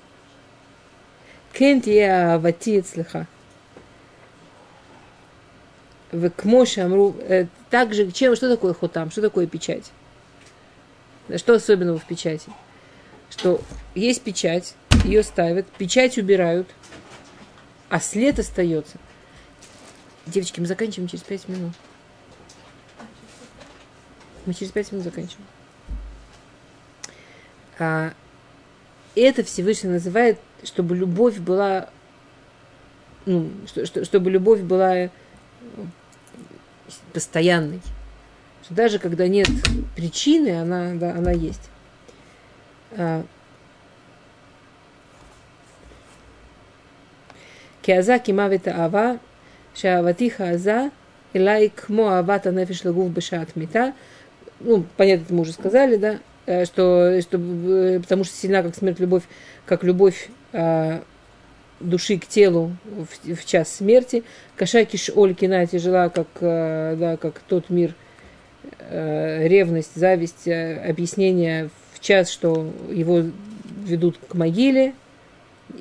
[1.53, 3.27] Кен тия вати эцлеха.
[6.11, 7.15] В кмоше амру.
[7.69, 9.11] Также, чем, что такое хотам?
[9.11, 9.91] Что такое печать?
[11.37, 12.51] Что особенного в печати?
[13.29, 13.61] Что
[13.95, 16.67] есть печать, ее ставят, печать убирают,
[17.89, 18.97] а след остается.
[20.25, 21.73] Девочки, мы заканчиваем через пять минут.
[24.45, 25.47] Мы через пять минут заканчиваем.
[27.79, 28.13] А,
[29.15, 31.89] это Всевышний называет, чтобы любовь была,
[33.25, 35.09] ну, что, что, чтобы любовь была
[37.12, 37.80] постоянной.
[38.62, 39.48] Что даже когда нет
[39.94, 41.70] причины, она, да, она есть.
[42.92, 43.24] А,
[47.82, 49.12] כעזה כמוות האהבה,
[49.74, 50.82] שאהבתיך עזה
[51.36, 53.84] אליי כמו אהבת הנפש לגוף בשעת מיתה,
[54.60, 57.38] ну, понятно, это мы уже сказали, да, э, что, что
[58.00, 59.24] потому что сильна как смерть любовь,
[59.66, 61.02] как любовь а,
[61.81, 64.23] души к телу в, в час смерти.
[64.55, 67.95] кошакиш Олькина тяжела, как, э, да, как тот мир,
[68.79, 73.23] э, ревность, зависть, э, объяснение в час, что его
[73.85, 74.93] ведут к могиле.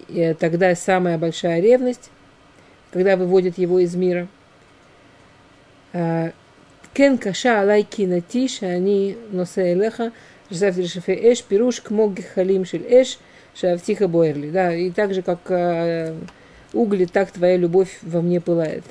[0.08, 2.10] И тогда самая большая ревность,
[2.92, 4.28] когда выводят его из мира.
[5.92, 10.12] Кен каша алайки натиша, они носе элеха,
[10.50, 10.76] ржав
[11.08, 13.18] эш, пируш, кмог халим шель эш–
[13.54, 14.50] Шавтиха Бойерли.
[14.50, 16.14] Да, и так же, как э,
[16.72, 18.84] угли, так твоя любовь во мне пылает.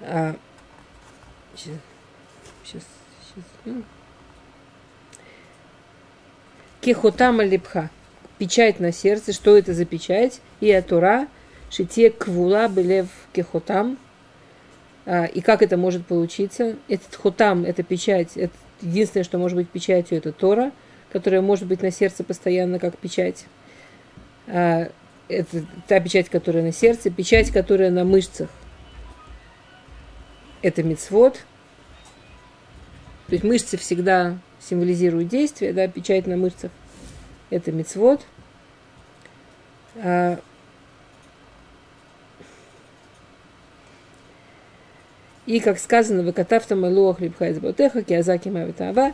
[0.00, 0.36] А,
[1.54, 1.76] сейчас,
[2.64, 2.82] сейчас,
[3.28, 3.44] сейчас.
[3.64, 3.82] ну.
[6.80, 7.90] Кехотама липха.
[8.38, 9.32] Печать на сердце.
[9.32, 10.40] Что это за печать?
[10.60, 11.28] И атура.
[11.70, 13.98] Шите квула белев кехотам.
[15.04, 16.76] А, и как это может получиться?
[16.88, 20.72] Этот хотам, это печать, это единственное, что может быть печатью, это Тора,
[21.12, 23.44] которая может быть на сердце постоянно как печать.
[24.48, 24.90] А,
[25.28, 28.48] это та печать, которая на сердце, печать, которая на мышцах.
[30.62, 31.34] Это мицвод.
[33.26, 36.70] То есть мышцы всегда символизируют действие, да, печать на мышцах.
[37.50, 38.24] Это мицвод.
[39.96, 40.40] А,
[45.44, 49.12] И, как сказано, выкатавта малуах липхайз ботеха, киазаки мавитава.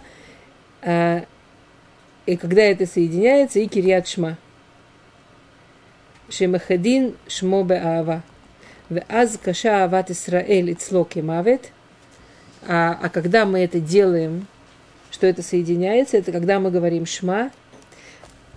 [2.28, 4.36] И когда это соединяется, и кирьят шма.
[6.28, 8.22] Шемахадин шмо беава.
[8.90, 11.70] Ваз каша ават Исраэль ицлоки мавет.
[12.66, 14.46] А, а когда мы это делаем,
[15.10, 17.50] что это соединяется, это когда мы говорим шма.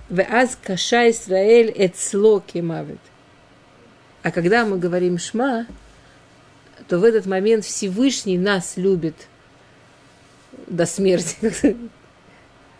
[0.09, 2.99] Ваз каша Исраэль эцлоки мавет.
[4.21, 5.65] А когда мы говорим шма,
[6.89, 9.15] то в этот момент Всевышний нас любит
[10.67, 11.77] до смерти.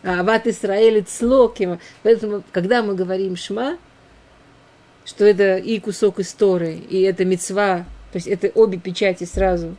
[0.04, 1.80] Ават Исраэль Цлоким.
[2.04, 3.78] Поэтому, когда мы говорим Шма,
[5.06, 9.76] что это и кусок истории, и это мецва, то есть это обе печати сразу.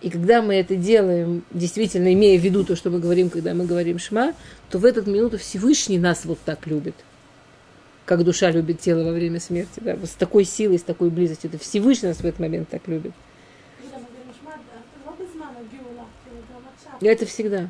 [0.00, 3.66] И когда мы это делаем, действительно имея в виду то, что мы говорим, когда мы
[3.66, 4.34] говорим Шма,
[4.70, 6.94] то в эту минуту Всевышний нас вот так любит
[8.10, 11.48] как душа любит тело во время смерти, да, вот с такой силой, с такой близостью.
[11.48, 13.12] Это Всевышний нас в этот момент так любит.
[17.00, 17.68] это לא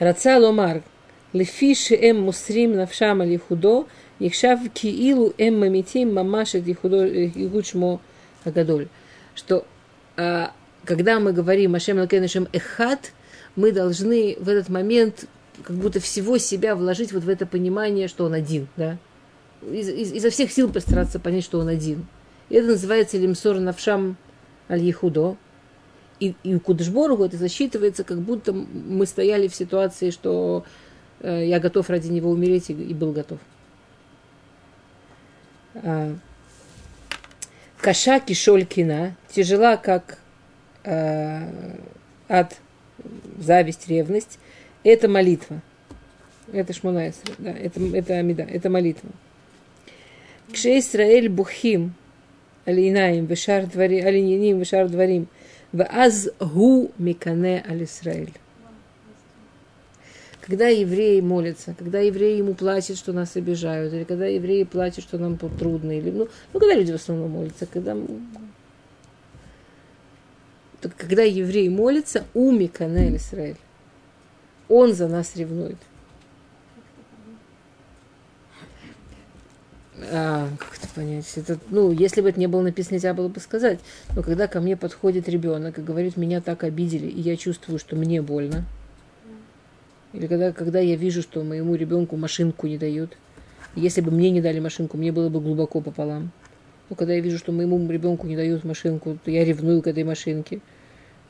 [0.00, 0.72] רצה לומר,
[1.34, 3.84] לפי שהם מוסרים נפשם על ייחודו,
[4.20, 6.96] נחשב כאילו הם ממיתים ממש את ייחודו,
[7.36, 7.98] ייחוד שמו
[8.46, 8.86] הגדול.
[9.34, 9.64] Что
[10.16, 10.52] а,
[10.86, 13.12] когда мы говорим Ашем Лакенешем Эхат,
[13.54, 15.26] мы должны в этот момент
[15.62, 18.96] как будто всего себя вложить вот в это понимание, что он один, да?
[19.62, 22.06] Из, из- изо всех сил постараться понять, что он один.
[22.48, 24.16] И это называется лимсор навшам
[24.70, 25.36] аль ехудо.
[26.21, 30.63] и, и Кудышборгу это засчитывается, как будто мы стояли в ситуации, что
[31.19, 33.39] э, я готов ради него умереть и, и был готов.
[35.73, 36.15] А,
[37.79, 40.19] Каша кишоль кина, тяжела как
[40.83, 41.75] э,
[42.29, 42.55] ад,
[43.39, 44.37] зависть, ревность.
[44.83, 45.61] Это молитва.
[46.53, 49.09] Это Шмонайсра, да, это, это Амида, это молитва.
[50.53, 51.95] Кше Исраэль бухим,
[52.65, 55.27] алинаим, вешар дварим, алиняним, вешар дварим,
[55.71, 58.33] ваз гу микане аль Исраэль.
[60.41, 65.19] Когда евреи молятся, когда евреи ему плачут, что нас обижают, или когда евреи плачут, что
[65.19, 67.95] нам трудно, или, ну, ну, когда люди в основном молятся, когда
[70.89, 73.57] когда еврей молится, уми канель Израиль.
[74.67, 75.77] Он за нас ревнует.
[80.09, 81.31] А, как это понять?
[81.35, 83.79] Это, ну, если бы это не было написано, нельзя было бы сказать.
[84.15, 87.95] Но когда ко мне подходит ребенок и говорит, меня так обидели, и я чувствую, что
[87.95, 88.65] мне больно.
[90.13, 93.17] Или когда, когда я вижу, что моему ребенку машинку не дают.
[93.75, 96.31] Если бы мне не дали машинку, мне было бы глубоко пополам.
[96.89, 100.03] Но когда я вижу, что моему ребенку не дают машинку, то я ревную к этой
[100.03, 100.59] машинке.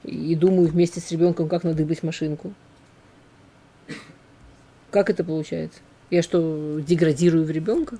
[0.03, 2.53] И думаю вместе с ребенком, как надыбать машинку.
[4.89, 5.79] Как это получается?
[6.09, 7.99] Я что, деградирую в ребенка?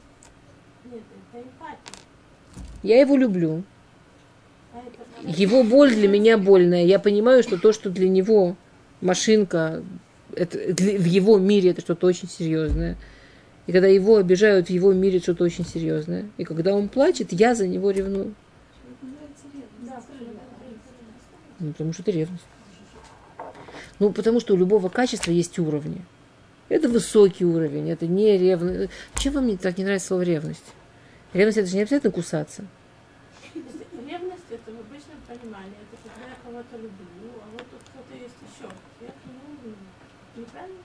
[2.83, 3.63] Я его люблю.
[5.23, 6.83] Его боль для меня больная.
[6.83, 8.55] Я понимаю, что то, что для него
[9.01, 9.83] машинка,
[10.35, 12.97] это, для- в его мире это что-то очень серьезное.
[13.67, 16.25] И когда его обижают в его мире что-то очень серьезное.
[16.37, 18.33] И когда он плачет, я за него ревную.
[21.59, 22.43] Ну, потому что это ревность.
[23.99, 26.01] Ну, потому что у любого качества есть уровни.
[26.69, 28.89] Это высокий уровень, это не ревность.
[29.15, 30.63] Чем вам так не нравится слово ревность?
[31.33, 32.65] Ревность это же не обязательно кусаться.
[33.53, 35.73] Ревность это в обычном понимании.
[35.81, 38.69] Это когда я кого-то люблю, а вот тут кто-то есть еще.
[38.99, 39.75] Я нему
[40.35, 40.77] неправильно?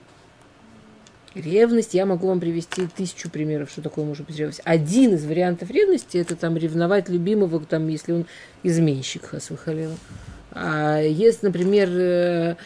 [1.34, 4.62] Ревность, я могу вам привести тысячу примеров, что такое может быть ревность.
[4.64, 8.26] Один из вариантов ревности это там ревновать любимого, там, если он
[8.62, 9.96] изменщик, хасвахалила.
[10.52, 12.56] А есть, например, э,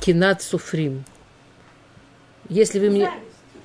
[0.00, 1.04] кинат суфрим.
[2.50, 3.10] Если вы мне...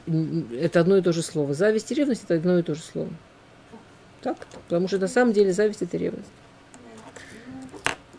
[0.06, 0.52] Зависть.
[0.62, 1.54] Это одно и то же слово.
[1.54, 3.10] Зависть и ревность это одно и то же слово.
[4.24, 4.38] Так?
[4.70, 6.30] Потому что на самом деле зависть это ревность.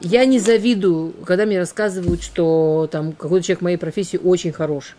[0.01, 4.97] Я не завидую, когда мне рассказывают, что там какой-то человек моей профессии очень хорош.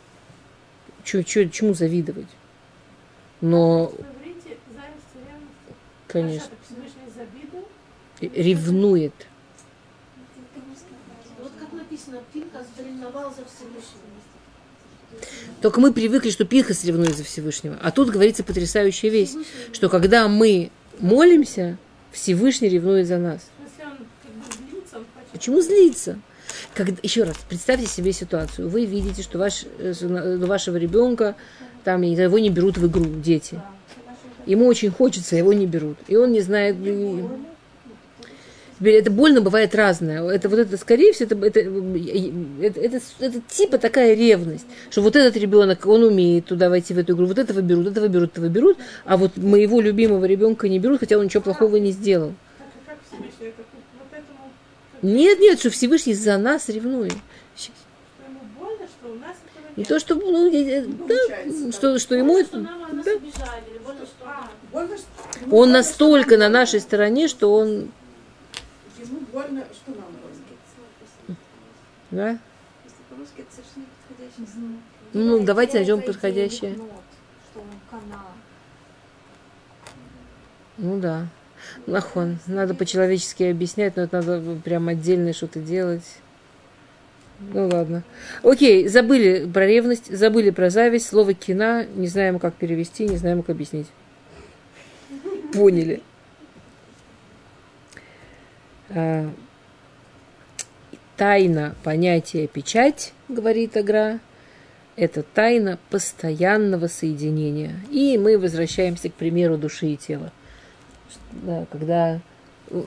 [1.03, 2.25] чё- чё- чему завидовать?
[3.39, 5.77] Но, зависть ревность.
[6.07, 6.49] конечно,
[8.19, 9.13] ревнует.
[11.39, 14.01] Вот как написано, Пинхас ревновал за Всевышнего.
[15.61, 17.77] Только мы привыкли, что Пинхас ревнует за Всевышнего.
[17.81, 19.31] А тут говорится потрясающая вещь,
[19.73, 21.77] что когда мы молимся,
[22.11, 23.49] Всевышний ревнует за нас.
[24.91, 25.01] Как.
[25.31, 26.19] Почему злиться?
[26.73, 28.69] Когда, еще раз, представьте себе ситуацию.
[28.69, 31.35] Вы видите, что ваш, э, вашего ребенка,
[31.83, 33.61] там, я не знаю, его не берут в игру дети.
[34.45, 35.97] Ему очень хочется, его не берут.
[36.07, 36.77] И он не знает...
[38.81, 40.23] это больно бывает разное.
[40.29, 41.59] Это вот это, скорее всего, это, это,
[42.61, 46.97] это, это, это типа такая ревность, что вот этот ребенок, он умеет туда войти в
[46.97, 50.79] эту игру, вот этого берут, этого берут, этого берут, а вот моего любимого ребенка не
[50.79, 52.33] берут, хотя он ничего плохого не сделал.
[55.01, 57.13] Нет, нет, что Всевышний за нас ревнует.
[59.75, 60.49] Не то, что, ну,
[61.07, 62.69] да, что, что ему это, да.
[64.23, 64.49] А,
[65.51, 67.91] он настолько на нашей стороне, что он,
[69.35, 70.07] больно, что нам
[72.11, 72.29] да?
[72.85, 74.73] Если по-русски это совершенно подходящее слово.
[75.13, 76.77] Ну, давайте найдем подходящее.
[80.77, 81.27] Ну да.
[81.85, 86.19] Нахон, надо по-человечески объяснять, но это надо прям отдельно что-то делать.
[87.39, 88.03] Ну ладно.
[88.43, 93.41] Окей, забыли про ревность, забыли про зависть, слово кина, не знаем, как перевести, не знаем,
[93.41, 93.87] как объяснить.
[95.53, 96.01] Поняли.
[98.89, 99.31] А,
[101.17, 104.19] Тайна понятия печать, говорит Агра,
[104.97, 107.79] это тайна постоянного соединения.
[107.89, 110.33] И мы возвращаемся к примеру души и тела.
[111.31, 112.19] Да, когда
[112.69, 112.83] э,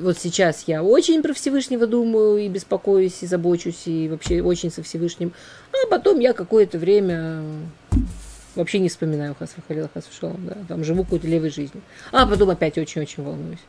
[0.00, 4.84] вот сейчас я очень про Всевышнего думаю и беспокоюсь, и забочусь, и вообще очень со
[4.84, 5.32] Всевышним,
[5.72, 7.42] а потом я какое-то время
[8.54, 11.82] вообще не вспоминаю Хасвахалила Хасвашалом, да, там живу какой-то левой жизнью.
[12.12, 13.60] А потом опять очень-очень волнуюсь.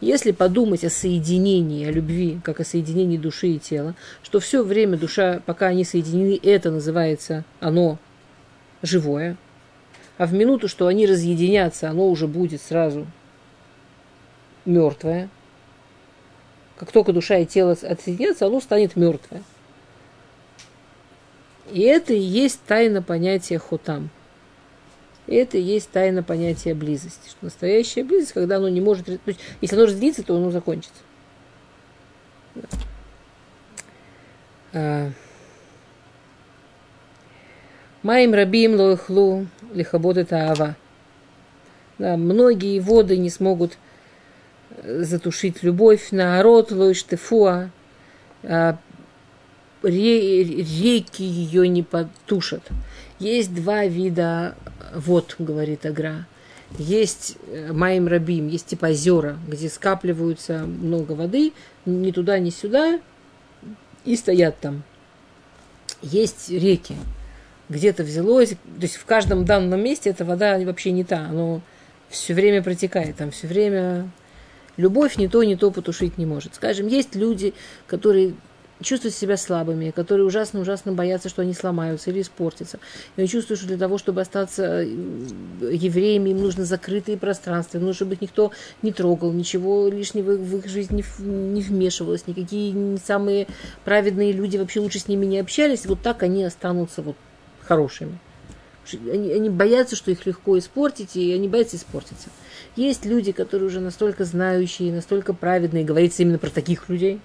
[0.00, 4.98] Если подумать о соединении, о любви, как о соединении души и тела, что все время
[4.98, 7.98] душа, пока они соединены, это называется оно
[8.82, 9.36] живое,
[10.18, 13.06] а в минуту, что они разъединятся, оно уже будет сразу
[14.66, 15.30] мертвое.
[16.76, 19.42] Как только душа и тело отсоединятся, оно станет мертвое.
[21.72, 24.10] И это и есть тайна понятия хотам.
[25.26, 27.28] И это и есть тайна понятия близости.
[27.28, 29.06] Что настоящая близость, когда оно не может...
[29.06, 31.02] То есть, если оно разделится, то оно закончится.
[32.54, 32.68] Да.
[34.72, 35.10] А.
[38.02, 40.76] Маим рабим лоихлу лихабот это ава.
[41.98, 43.78] Да, многие воды не смогут
[44.70, 46.12] э, затушить любовь.
[46.12, 47.04] На рот лоиш.
[48.44, 48.78] А,
[49.82, 52.62] ре- реки ее не потушат.
[53.18, 54.54] Есть два вида
[54.94, 56.26] вод, говорит Агра.
[56.78, 61.52] Есть э, Маим Рабим, есть типа озера, где скапливаются много воды,
[61.84, 63.00] ни туда, ни сюда,
[64.04, 64.82] и стоят там.
[66.02, 66.96] Есть реки,
[67.68, 71.62] где-то взялось, то есть в каждом данном месте эта вода вообще не та, оно
[72.08, 74.10] все время протекает, там все время
[74.76, 76.54] любовь не то, не то потушить не может.
[76.54, 77.54] Скажем, есть люди,
[77.86, 78.34] которые
[78.82, 82.78] чувствуют себя слабыми, которые ужасно-ужасно боятся, что они сломаются или испортятся.
[83.16, 87.94] И они чувствуют, что для того, чтобы остаться э, евреями, им нужно закрытые пространства, нужно,
[87.94, 88.52] чтобы их никто
[88.82, 93.46] не трогал, ничего лишнего в их жизнь не, вмешивалось, никакие не самые
[93.84, 97.16] праведные люди вообще лучше с ними не общались, вот так они останутся вот
[97.62, 98.18] хорошими.
[98.92, 102.28] Они, они боятся, что их легко испортить, и они боятся испортиться.
[102.76, 107.20] Есть люди, которые уже настолько знающие, настолько праведные, говорится именно про таких людей,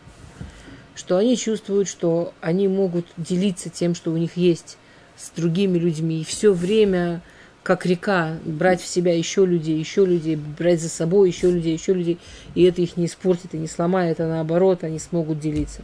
[0.95, 4.77] что они чувствуют, что они могут делиться тем, что у них есть
[5.17, 7.21] с другими людьми, и все время,
[7.63, 11.93] как река, брать в себя еще людей, еще людей, брать за собой еще людей, еще
[11.93, 12.17] людей,
[12.55, 15.81] и это их не испортит и не сломает, а наоборот, они смогут делиться.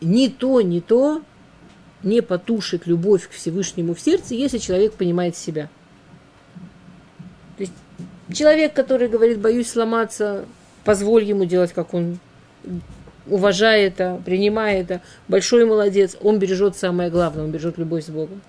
[0.00, 1.22] Ни то, ни то
[2.02, 5.68] не потушит любовь к Всевышнему в сердце, если человек понимает себя.
[7.56, 7.72] То есть
[8.32, 10.46] человек, который говорит, боюсь сломаться,
[10.88, 12.18] позволь ему делать, как он
[13.26, 18.40] уважая это, принимая это, большой молодец, он бережет самое главное, он бережет любовь с Богом.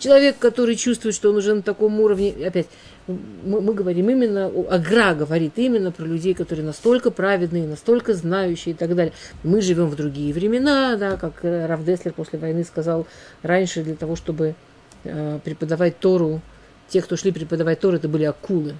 [0.00, 2.66] Человек, который чувствует, что он уже на таком уровне, опять,
[3.06, 8.76] мы, мы говорим именно, Агра говорит именно про людей, которые настолько праведные, настолько знающие и
[8.76, 9.12] так далее.
[9.44, 13.06] Мы живем в другие времена, да, как э, Раф Деслер после войны сказал
[13.42, 14.56] раньше, для того, чтобы
[15.04, 16.40] э, преподавать Тору,
[16.88, 18.74] те, кто шли преподавать Тору, это были акулы.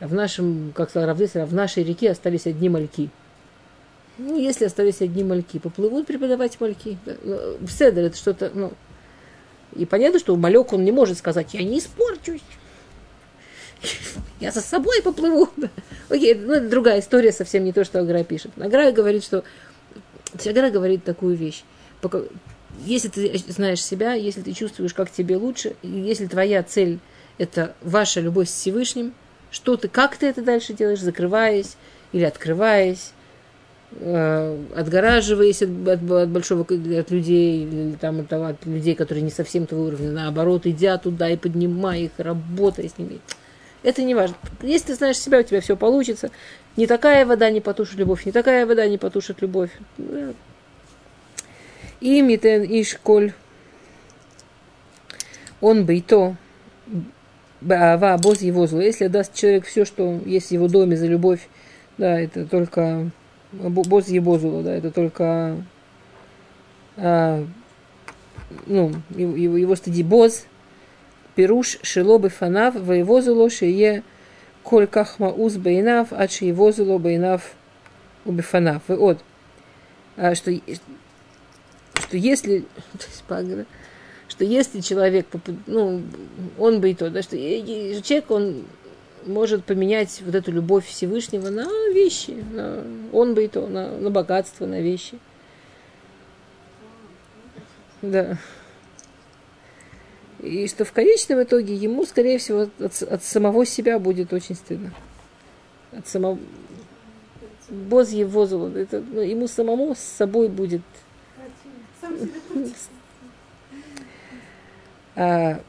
[0.00, 3.10] В нашем, как сказал а в нашей реке остались одни мальки.
[4.16, 6.98] Ну, если остались одни мальки, поплывут преподавать мальки.
[7.04, 7.14] Да.
[7.22, 8.72] Ну, Седер это что-то, ну,
[9.74, 12.42] и понятно, что малек он не может сказать, я не испорчусь.
[14.40, 15.48] Я за собой поплыву.
[16.08, 18.50] Окей, ну, это другая история, совсем не то, что Агра пишет.
[18.58, 19.44] Агра говорит, что...
[20.44, 21.62] Агра говорит такую вещь.
[22.84, 26.98] Если ты знаешь себя, если ты чувствуешь, как тебе лучше, если твоя цель–
[27.38, 29.14] это ваша любовь с Всевышним,
[29.50, 31.76] что ты, как ты это дальше делаешь, закрываясь
[32.12, 33.12] или открываясь,
[33.92, 39.30] э, отгораживаясь от, от- от большого от людей, или там, от, от людей, которые не
[39.30, 43.20] совсем твоего уровня, наоборот, идя туда и поднимая их, работая с ними.
[43.82, 44.36] Это не важно.
[44.62, 46.30] Если ты знаешь себя, у тебя все получится.
[46.76, 49.70] Не такая вода не потушит любовь, не такая вода не потушит любовь.
[52.00, 53.32] И митен иш коль
[55.60, 56.36] он бы и то
[57.60, 58.80] Баава, боз его зло.
[58.80, 61.48] Если даст человек все, что есть в его доме за любовь,
[61.98, 63.10] да, это только
[63.52, 65.62] бо- боз его зло, да, это только
[66.96, 67.44] а,
[68.66, 70.46] ну, его, его, его стыди боз,
[71.34, 74.02] пируш шилобы фанав, воевозуло шие
[74.62, 77.52] коль кахма уз бейнав, ад шиевозуло бейнав
[78.24, 78.82] убифанав.
[78.88, 79.22] И от,
[80.16, 80.52] а, что,
[81.94, 82.64] что если,
[84.40, 85.26] что если человек,
[85.66, 86.00] ну,
[86.58, 88.64] он бы и то, да, что человек, он
[89.26, 92.82] может поменять вот эту любовь Всевышнего на вещи, на,
[93.12, 95.18] он бы и то, на, на богатство, на вещи.
[98.00, 98.38] Да.
[100.38, 104.94] И что в конечном итоге ему, скорее всего, от, от самого себя будет очень стыдно.
[105.92, 106.38] От самого...
[107.68, 108.78] Боз его золото.
[108.78, 110.80] Это, ну, ему самому с собой будет
[112.00, 112.90] Сам против.
[115.16, 115.60] А...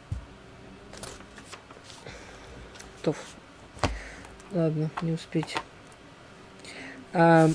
[3.01, 3.17] Тоф.
[4.51, 5.55] Ладно, не успеть.
[7.13, 7.49] А...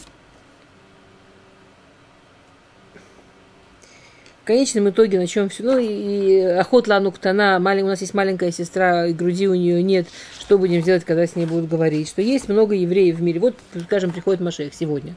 [4.43, 5.65] В конечном итоге на чем все?
[5.65, 9.55] Ну и, и охот лану ктана, малень- у нас есть маленькая сестра, и груди у
[9.57, 10.07] нее нет.
[10.39, 12.09] Что будем делать, когда с ней будут говорить?
[12.09, 13.41] Что есть много евреев в мире.
[13.41, 13.57] Вот,
[13.87, 15.17] скажем, приходит Машех сегодня.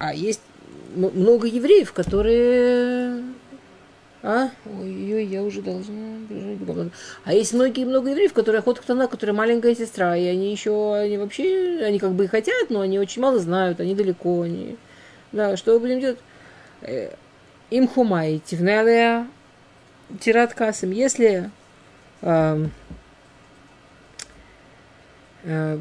[0.00, 0.40] А есть
[0.96, 2.97] много евреев, которые
[4.22, 4.50] а?
[4.66, 5.94] Ой-ой, я уже должна.
[7.24, 11.18] А есть многие много евреев, которые охота ктана, которые маленькая сестра, и они еще, они
[11.18, 14.76] вообще, они как бы и хотят, но они очень мало знают, они далеко, они...
[15.30, 16.18] Да, что будем делать?
[16.82, 17.14] Э,
[17.70, 19.26] Им хумай, тивнелия,
[20.20, 20.90] тират касым.
[20.90, 21.50] Если
[22.22, 22.70] ам,
[25.44, 25.78] э,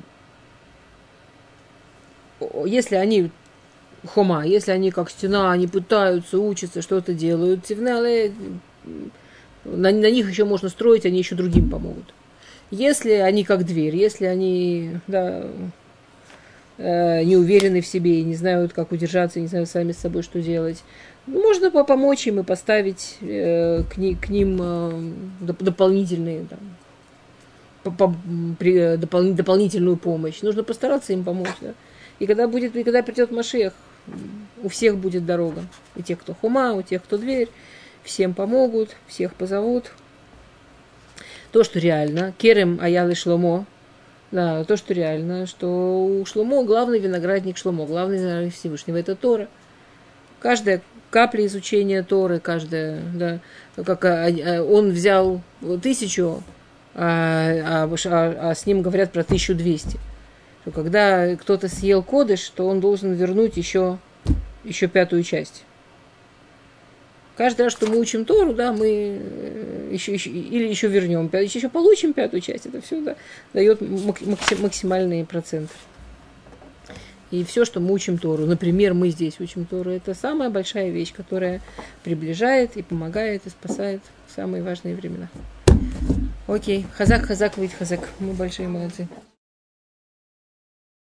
[2.40, 3.32] о- если они
[4.08, 8.34] хома, если они как стена, они пытаются, учатся, что-то делают, тивнеле,
[9.66, 12.14] на, на них еще можно строить, они еще другим помогут.
[12.72, 15.46] Если они как дверь, если они да,
[16.78, 20.24] э, не уверены в себе, и не знают, как удержаться, не знают сами с собой,
[20.24, 20.84] что делать,
[21.28, 24.92] ну, можно по- помочь им и поставить э, к, ни- к ним э,
[25.42, 26.60] доп- дополнительные там,
[27.84, 28.16] по- по-
[28.60, 30.42] при- э, допол- дополнительную помощь.
[30.42, 31.56] Нужно постараться им помочь.
[31.62, 31.74] Да?
[32.20, 33.74] И когда будет, и когда придет Машех,
[34.64, 35.64] у всех будет дорога.
[35.96, 37.50] У тех, кто хума, у тех, кто дверь.
[38.04, 39.92] Всем помогут, всех позовут.
[41.52, 43.66] То, что реально, Керем Аял и Шломо,
[44.32, 49.48] да, то, что реально, что у Шломо главный виноградник Шломо, главный виноградник Всевышнего, это Тора.
[50.40, 53.40] Каждая капля изучения Торы, каждая, да,
[53.76, 55.42] как а, а, он взял
[55.82, 56.44] тысячу,
[56.94, 60.00] а, а, а- а с ним говорят про 1200
[60.68, 64.00] что когда кто-то съел кодыш, то он должен вернуть еще,
[64.66, 65.64] еще пятую часть.
[67.38, 71.60] Каждый раз, что мы учим Тору, да, мы э, еще, еще, или еще вернем, еще,
[71.60, 72.66] еще получим пятую часть.
[72.66, 73.16] Это все да,
[73.54, 75.74] дает мак- макси- максимальные проценты.
[77.32, 81.14] И все, что мы учим Тору, например, мы здесь учим Тору, это самая большая вещь,
[81.14, 81.62] которая
[82.04, 85.30] приближает и помогает и спасает в самые важные времена.
[86.48, 88.02] Окей, хазак, хазак, выйдь хазак.
[88.20, 89.08] Мы большие молодцы.